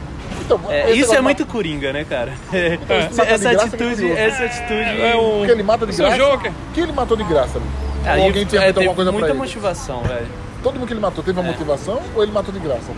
Então, 0.57 0.73
É, 0.73 0.81
isso 0.91 0.91
é 0.91 0.97
negócio- 0.97 1.23
muito 1.23 1.47
coringa, 1.47 1.93
né, 1.93 2.05
cara? 2.09 2.33
É. 2.53 2.79
Essa, 3.11 3.23
é 3.51 3.55
atitude, 3.55 4.11
essa 4.13 4.45
atitude... 4.45 5.01
É 5.03 5.17
um. 5.17 5.39
Porque 5.39 5.53
ele 5.53 5.63
mata 5.63 5.87
de 5.87 5.93
é 5.93 5.95
o 5.95 5.99
graça. 5.99 6.17
Joker. 6.19 6.53
que 6.75 6.81
ele 6.81 6.93
matou 6.93 7.17
de 7.17 7.25
graça 7.25 7.59
ali? 7.59 7.67
Ah, 8.07 8.17
ou 8.19 8.25
alguém 8.25 8.45
tinha 8.47 8.63
é, 8.63 8.69
alguma 8.69 8.95
coisa 8.95 9.13
muita 9.13 9.27
pra 9.27 9.35
ele? 9.37 9.45
motivação, 9.45 10.03
velho. 10.03 10.27
Todo 10.63 10.75
mundo 10.75 10.87
que 10.87 10.93
ele 10.95 11.01
matou 11.01 11.23
teve 11.23 11.39
uma 11.39 11.47
motivação 11.51 12.01
ou 12.15 12.23
ele 12.23 12.33
matou 12.33 12.53
de 12.53 12.59
graça? 12.61 12.91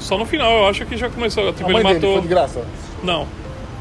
Só 0.00 0.18
no 0.18 0.26
final, 0.26 0.50
eu 0.58 0.66
acho 0.68 0.84
que 0.86 0.96
já 0.96 1.08
começou. 1.08 1.52
Tipo, 1.52 1.66
a 1.66 1.72
ele 1.72 1.72
mãe 1.74 1.82
dele 1.84 1.94
matou. 1.96 2.12
foi 2.14 2.22
de 2.22 2.28
graça? 2.28 2.64
Não, 3.02 3.26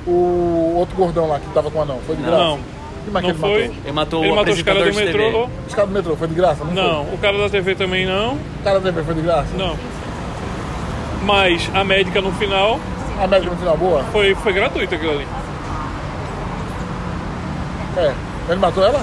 O 0.08 0.76
outro 0.78 0.96
gordão 0.96 1.28
lá 1.28 1.40
que 1.40 1.48
tava 1.54 1.70
com 1.70 1.80
o 1.80 1.82
anão 1.82 2.00
foi 2.06 2.16
de 2.16 2.22
graça? 2.24 2.38
não. 2.44 2.60
Que 3.04 3.10
mais 3.10 3.26
Não 3.26 3.34
que 3.34 3.40
ele 3.46 3.54
foi. 3.54 3.62
matou? 3.68 3.82
Ele 3.84 3.92
matou 3.94 4.24
Ele 4.24 4.32
o 4.32 4.36
matou 4.36 4.54
os 4.54 4.62
caras 4.62 4.96
do 4.96 5.02
metrô. 5.02 5.50
Os 5.68 5.74
caras 5.74 5.90
do 5.90 5.94
metrô 5.96 6.16
foi 6.16 6.28
de 6.28 6.34
graça? 6.36 6.64
Não, 6.64 6.74
Não, 6.74 7.02
o 7.14 7.18
cara 7.18 7.36
da 7.38 7.50
TV 7.50 7.74
também 7.74 8.06
não. 8.06 8.34
O 8.36 8.64
cara 8.64 8.80
da 8.80 8.86
TV 8.92 9.04
foi 9.04 9.16
de 9.16 9.22
graça? 9.22 9.48
Não. 9.58 9.76
Mas 11.24 11.70
a 11.74 11.84
médica 11.84 12.20
no 12.22 12.32
final 12.34 12.80
A 13.22 13.28
médica 13.28 13.52
no 13.52 13.58
final 13.58 13.78
boa? 13.78 14.04
foi, 14.12 14.34
foi 14.36 14.54
gratuita 14.54 14.96
aquilo 14.96 15.12
ali. 15.12 15.28
É. 17.98 18.14
Ele 18.50 18.60
matou 18.60 18.84
ela? 18.84 19.02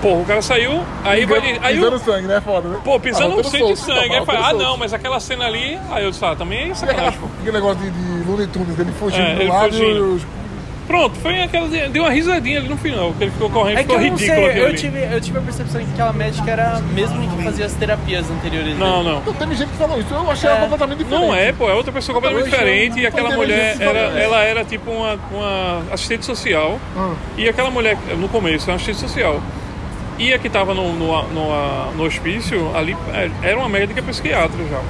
Pô, 0.00 0.20
o 0.20 0.24
cara 0.24 0.40
saiu, 0.40 0.80
aí 1.04 1.24
vai. 1.26 1.40
Pisando- 1.40 1.66
Aí 1.66 1.74
Pisando 1.74 1.96
o. 1.96 1.98
sangue, 1.98 2.26
né? 2.28 2.40
Foda, 2.40 2.68
né? 2.68 2.78
Pô, 2.84 3.00
pisando 3.00 3.24
Ah, 3.24 3.28
um 3.28 3.42
roteiro 3.42 3.50
cheio 3.66 3.74
de 3.74 3.80
sangue. 3.80 3.98
Aí 4.14 4.18
Não, 4.20 4.26
fala, 4.26 4.38
ah 4.38 4.42
roteiro 4.42 4.64
não, 4.70 4.76
mas 4.76 4.94
aquela 4.94 5.18
cena 5.18 5.44
ali. 5.46 5.76
Aí 5.90 6.04
eu 6.04 6.10
disse, 6.10 6.24
ah, 6.24 6.36
também 6.36 6.58
é 6.60 6.68
E 6.68 6.74
sacanagem. 6.76 7.18
aquele 7.40 7.52
negócio 7.52 7.78
de, 7.78 7.90
de 7.90 8.28
Looney 8.30 8.46
Tunes, 8.46 8.76
dele 8.76 8.92
fugindo 8.92 9.22
É, 9.26 9.34
do 9.34 9.40
ele 9.42 9.50
lado 9.50 9.68
e 9.68 9.70
fugindo. 9.72 10.14
os... 10.14 10.22
Pronto, 10.88 11.14
foi 11.20 11.40
aquela. 11.42 11.68
Deu 11.68 12.02
uma 12.02 12.10
risadinha 12.10 12.58
ali 12.58 12.68
no 12.68 12.76
final, 12.76 13.12
que 13.12 13.22
ele 13.24 13.30
ficou 13.30 13.48
correndo, 13.50 13.78
É 13.78 13.82
que 13.84 13.88
ficou 13.90 13.96
eu 14.02 14.10
não 14.10 14.16
ridículo 14.16 14.46
sei, 14.46 14.60
eu 14.62 14.66
ali. 14.66 14.76
tive, 14.76 14.98
eu 15.14 15.20
tive 15.20 15.38
a 15.38 15.42
percepção 15.42 15.84
que 15.84 15.92
aquela 15.92 16.12
médica 16.14 16.50
era 16.50 16.78
a 16.78 16.80
mesma 16.80 17.18
que 17.36 17.44
fazia 17.44 17.66
as 17.66 17.74
terapias 17.74 18.28
anteriores. 18.30 18.76
Não, 18.78 19.02
dele. 19.04 19.10
não. 19.14 19.18
Então, 19.20 19.34
teve 19.34 19.54
gente 19.54 19.68
que 19.70 19.76
falou 19.76 20.00
isso, 20.00 20.12
eu 20.12 20.30
achei 20.30 20.48
É. 20.48 20.52
ela 20.52 20.60
completamente 20.62 20.98
diferente. 20.98 21.22
Não 21.26 21.34
é, 21.34 21.52
pô, 21.52 21.68
é 21.68 21.74
outra 21.74 21.92
pessoa 21.92 22.14
completamente 22.14 22.46
eu 22.46 22.50
diferente 22.58 23.00
e 23.00 23.06
aquela 23.06 23.28
não 23.28 23.36
mulher, 23.36 23.76
era, 23.80 23.98
ela 24.18 24.42
era 24.42 24.64
tipo 24.64 24.90
uma, 24.90 25.18
uma 25.30 25.82
assistente 25.92 26.24
social 26.24 26.80
Hum. 26.96 27.14
e 27.36 27.46
aquela 27.48 27.70
mulher, 27.70 27.96
no 28.18 28.28
começo, 28.28 28.64
era 28.64 28.72
uma 28.72 28.76
assistente 28.76 28.98
social. 29.00 29.40
E 30.18 30.32
a 30.32 30.38
que 30.38 30.48
tava 30.48 30.72
no, 30.74 30.92
no, 30.94 31.22
no, 31.28 31.92
no 31.92 32.04
hospício, 32.04 32.74
ali, 32.74 32.96
é, 33.14 33.30
era 33.42 33.58
uma 33.58 33.68
médica 33.68 34.02
psiquiatra 34.02 34.58
já. 34.68 34.80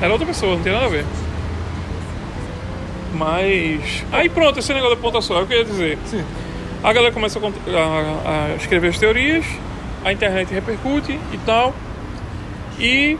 Era 0.00 0.12
outra 0.12 0.26
pessoa, 0.26 0.54
não 0.54 0.62
tem 0.62 0.72
nada 0.72 0.86
a 0.86 0.88
ver. 0.88 1.04
Mas. 3.14 4.04
Aí 4.12 4.28
pronto, 4.28 4.58
esse 4.58 4.72
negócio 4.72 4.96
da 4.96 5.00
pontuação, 5.02 5.36
é 5.38 5.42
o 5.42 5.46
que 5.46 5.54
eu 5.54 5.58
ia 5.58 5.64
dizer. 5.64 5.98
Sim. 6.06 6.24
A 6.82 6.92
galera 6.92 7.12
começa 7.12 7.38
a, 7.38 7.42
a- 7.78 8.52
a 8.52 8.56
escrever 8.56 8.88
as 8.88 8.98
teorias, 8.98 9.44
a 10.04 10.12
internet 10.12 10.52
repercute 10.52 11.12
e 11.32 11.38
tal. 11.46 11.74
E 12.78 13.16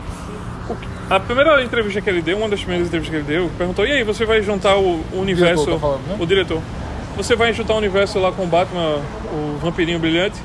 a 1.09 1.19
primeira 1.19 1.63
entrevista 1.63 2.01
que 2.01 2.09
ele 2.09 2.21
deu, 2.21 2.37
uma 2.37 2.49
das 2.49 2.59
primeiras 2.59 2.87
entrevistas 2.87 3.15
que 3.23 3.29
ele 3.31 3.37
deu, 3.39 3.51
perguntou: 3.57 3.85
e 3.85 3.91
aí, 3.91 4.03
você 4.03 4.25
vai 4.25 4.41
juntar 4.41 4.75
o, 4.77 5.01
o 5.13 5.19
universo. 5.19 5.65
tá 5.65 5.79
falando, 5.79 6.07
né? 6.07 6.15
O 6.19 6.25
diretor. 6.25 6.61
Você 7.15 7.35
vai 7.35 7.53
juntar 7.53 7.75
o 7.75 7.77
universo 7.77 8.17
lá 8.19 8.31
com 8.31 8.43
o 8.43 8.47
Batman, 8.47 8.99
o 9.31 9.57
vampirinho 9.61 9.99
brilhante? 9.99 10.37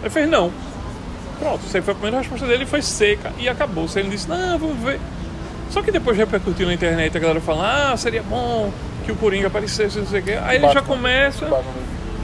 Ele 0.00 0.10
fez: 0.10 0.28
não. 0.28 0.50
Pronto, 1.40 1.64
isso 1.66 1.76
aí 1.76 1.82
foi 1.82 1.92
a 1.92 1.94
primeira 1.94 2.18
resposta 2.18 2.46
dele, 2.46 2.66
foi 2.66 2.82
seca 2.82 3.32
e 3.38 3.48
acabou. 3.48 3.86
Ele 3.96 4.08
disse: 4.10 4.28
não, 4.28 4.58
vamos 4.58 4.78
ver. 4.78 5.00
Só 5.70 5.82
que 5.82 5.90
depois 5.90 6.16
repercutiu 6.16 6.66
na 6.66 6.74
internet, 6.74 7.16
a 7.16 7.20
galera 7.20 7.40
fala: 7.40 7.92
ah, 7.92 7.96
seria 7.96 8.22
bom 8.22 8.72
que 9.04 9.12
o 9.12 9.16
Coringa 9.16 9.46
aparecesse, 9.48 9.98
não 9.98 10.06
sei 10.06 10.20
o 10.20 10.22
quê. 10.22 10.38
Aí 10.42 10.56
ele 10.56 10.66
já 10.68 10.74
Batman. 10.74 10.96
começa. 10.96 11.46
Batman. 11.46 11.72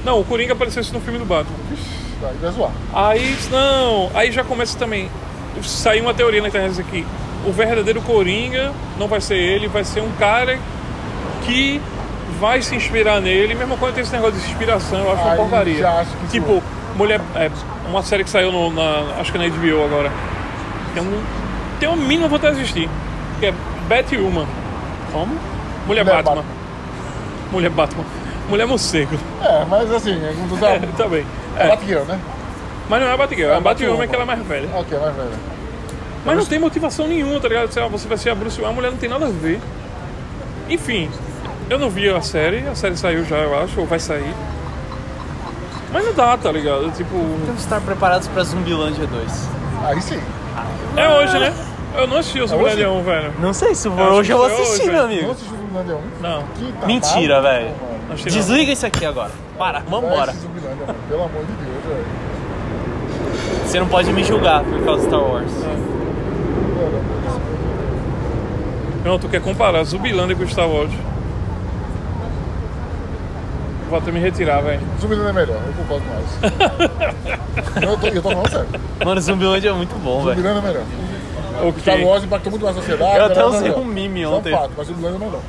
Não, 0.04 0.20
o 0.20 0.24
Coringa 0.24 0.52
aparecesse 0.52 0.92
no 0.92 1.00
filme 1.00 1.18
do 1.18 1.24
Batman. 1.24 1.56
Vai, 2.20 2.32
vai 2.34 2.50
zoar. 2.50 2.70
Aí, 2.92 3.36
não, 3.50 4.10
aí 4.14 4.30
já 4.30 4.44
começa 4.44 4.78
também. 4.78 5.10
Saiu 5.62 6.02
uma 6.02 6.14
teoria 6.14 6.42
na 6.42 6.48
internet 6.48 6.80
aqui. 6.80 7.06
O 7.46 7.52
verdadeiro 7.52 8.00
Coringa 8.02 8.72
não 8.98 9.06
vai 9.08 9.20
ser 9.20 9.36
ele, 9.36 9.68
vai 9.68 9.84
ser 9.84 10.00
um 10.00 10.10
cara 10.12 10.58
que 11.44 11.80
vai 12.40 12.60
se 12.62 12.74
inspirar 12.74 13.20
nele. 13.20 13.54
Mesmo 13.54 13.76
quando 13.76 13.94
tem 13.94 14.02
esse 14.02 14.12
negócio 14.12 14.38
de 14.38 14.46
inspiração, 14.46 14.98
eu 15.00 15.12
acho 15.12 15.22
uma 15.22 15.32
Aí 15.32 15.36
porcaria. 15.38 15.78
já 15.78 16.00
acho 16.00 16.10
que 16.16 16.26
tipo, 16.28 16.62
mulher. 16.96 17.20
É, 17.36 17.50
uma 17.88 18.02
série 18.02 18.24
que 18.24 18.30
saiu 18.30 18.50
no, 18.50 18.72
na. 18.72 19.20
Acho 19.20 19.30
que 19.32 19.38
na 19.38 19.46
HBO 19.48 19.84
agora. 19.84 20.10
Tem 20.94 21.02
um. 21.02 21.22
Tem 21.78 21.88
uma 21.88 21.96
mínima 21.96 22.28
vontade 22.28 22.56
de 22.56 22.62
assistir. 22.62 22.88
Que 23.40 23.46
é 23.46 23.54
Batwoman. 23.88 24.46
Como? 25.12 25.34
Mulher, 25.86 26.04
Mulher 26.04 26.04
Batman. 26.22 26.34
Batman. 26.36 26.44
Mulher 27.52 27.70
Batman. 27.70 28.04
Mulher 28.48 28.66
morcego. 28.66 29.16
É, 29.42 29.64
mas 29.68 29.90
assim, 29.92 30.12
é 30.22 30.32
como 30.34 30.48
tu 30.48 30.56
É, 30.64 30.72
sabe. 30.72 30.86
tá 30.96 31.08
bem. 31.08 31.26
É. 31.56 31.64
É. 31.64 31.68
Batgirl, 31.68 32.02
né? 32.04 32.18
Mas 32.88 33.00
não 33.00 33.08
é 33.08 33.12
a 33.12 33.16
Batgirl, 33.16 33.50
é 33.50 33.56
a 33.56 33.60
Batwoman. 33.60 33.90
Batwoman 33.96 34.08
que 34.08 34.14
ela 34.14 34.22
é 34.24 34.26
mais 34.26 34.46
velha. 34.46 34.68
Ok, 34.74 34.98
mais 34.98 35.16
velha. 35.16 35.30
Mas 36.26 36.36
não 36.38 36.44
tem 36.46 36.58
motivação 36.58 37.06
nenhuma, 37.06 37.38
tá 37.40 37.48
ligado? 37.48 37.70
Sei 37.72 37.82
lá, 37.82 37.88
Você 37.88 38.08
vai 38.08 38.16
ser 38.18 38.30
a 38.30 38.34
Bruce 38.34 38.58
Wayne, 38.60 38.72
a 38.72 38.74
mulher 38.74 38.90
não 38.90 38.98
tem 38.98 39.08
nada 39.10 39.26
a 39.26 39.30
ver. 39.30 39.60
Enfim, 40.68 41.10
eu 41.68 41.78
não 41.78 41.90
vi 41.90 42.08
a 42.08 42.20
série, 42.22 42.66
a 42.66 42.74
série 42.74 42.96
saiu 42.96 43.24
já, 43.26 43.36
eu 43.36 43.58
acho, 43.60 43.78
ou 43.78 43.86
vai 43.86 43.98
sair. 43.98 44.34
Mas 45.92 46.04
não 46.04 46.12
dá, 46.14 46.36
tá 46.36 46.50
ligado? 46.50 46.90
Tipo, 46.96 47.10
Temos 47.14 47.46
que 47.56 47.60
estar 47.60 47.80
preparados 47.80 48.26
pra 48.28 48.42
Zumbilândia 48.42 49.06
2. 49.06 49.48
Aí 49.84 50.00
sim. 50.02 50.20
é 50.96 51.08
hoje, 51.08 51.38
né? 51.38 51.54
Eu 51.96 52.06
não 52.08 52.18
assisti 52.18 52.38
o 52.40 52.42
hoje? 52.42 52.50
Zumbilândia 52.52 52.90
1, 52.90 53.02
velho. 53.02 53.32
Não 53.40 53.52
sei, 53.52 53.74
se 53.74 53.88
for 53.88 54.00
acho 54.00 54.12
hoje 54.12 54.32
eu 54.32 54.38
vou 54.38 54.50
foi 54.50 54.62
assistir, 54.62 54.82
hoje, 54.82 54.90
meu 54.90 55.06
velho. 55.06 55.08
Não 55.08 55.14
amigo. 55.14 55.30
assistiu 55.30 55.54
o 55.54 55.58
Zumbilândia 55.60 55.96
1? 55.96 56.00
Não, 56.22 56.42
Que 56.42 56.72
tá 56.72 56.86
Mentira, 56.86 57.34
maluco, 57.40 57.54
velho. 57.54 57.70
não 58.08 58.16
não. 58.16 58.24
Desliga 58.24 58.72
isso 58.72 58.86
aqui 58.86 59.04
agora. 59.06 59.30
Para, 59.58 59.78
vambora. 59.80 60.34
Pelo 61.08 61.22
amor 61.22 61.44
de 61.44 61.52
Deus, 61.52 61.84
velho. 61.86 62.04
Você 63.64 63.80
não 63.80 63.88
pode 63.88 64.12
me 64.12 64.22
julgar 64.24 64.62
por 64.64 64.84
causa 64.84 65.00
de 65.02 65.06
Star 65.06 65.20
Wars. 65.20 65.52
Não, 69.04 69.18
tu 69.18 69.28
quer 69.28 69.40
comparar 69.40 69.82
Zumbilândia 69.84 70.34
com 70.36 70.46
Star 70.48 70.68
Wars. 70.68 70.90
Vou 73.88 73.98
até 73.98 74.10
me 74.10 74.18
retirar, 74.18 74.60
velho. 74.62 74.80
Zumbilândia 75.00 75.30
é 75.30 75.32
melhor, 75.32 75.60
eu 75.66 75.72
concordo 75.74 76.04
mais. 76.08 77.82
eu, 77.82 77.98
tô, 77.98 78.06
eu 78.08 78.22
tô 78.22 78.30
falando 78.30 78.50
sério. 78.50 78.68
Mano, 79.04 79.20
Zumbilândia 79.20 79.68
é 79.70 79.72
muito 79.72 79.94
bom, 80.02 80.24
velho. 80.24 80.36
Zumbilândia 80.36 80.58
é 80.60 80.72
melhor. 80.72 80.84
Ok. 81.62 81.80
Star 81.82 82.00
Wars 82.00 82.24
impactou 82.24 82.50
muito 82.50 82.64
mais 82.64 82.76
a 82.76 82.80
sociedade. 82.80 83.18
Eu 83.18 83.24
até 83.24 83.44
usei 83.44 83.70
um 83.72 83.84
meme 83.84 84.22
Isso 84.22 84.32
é 84.32 84.34
ontem. 84.36 84.52
fato, 84.52 84.72
mas 84.76 84.88
é 84.90 84.92
melhor. 84.92 85.40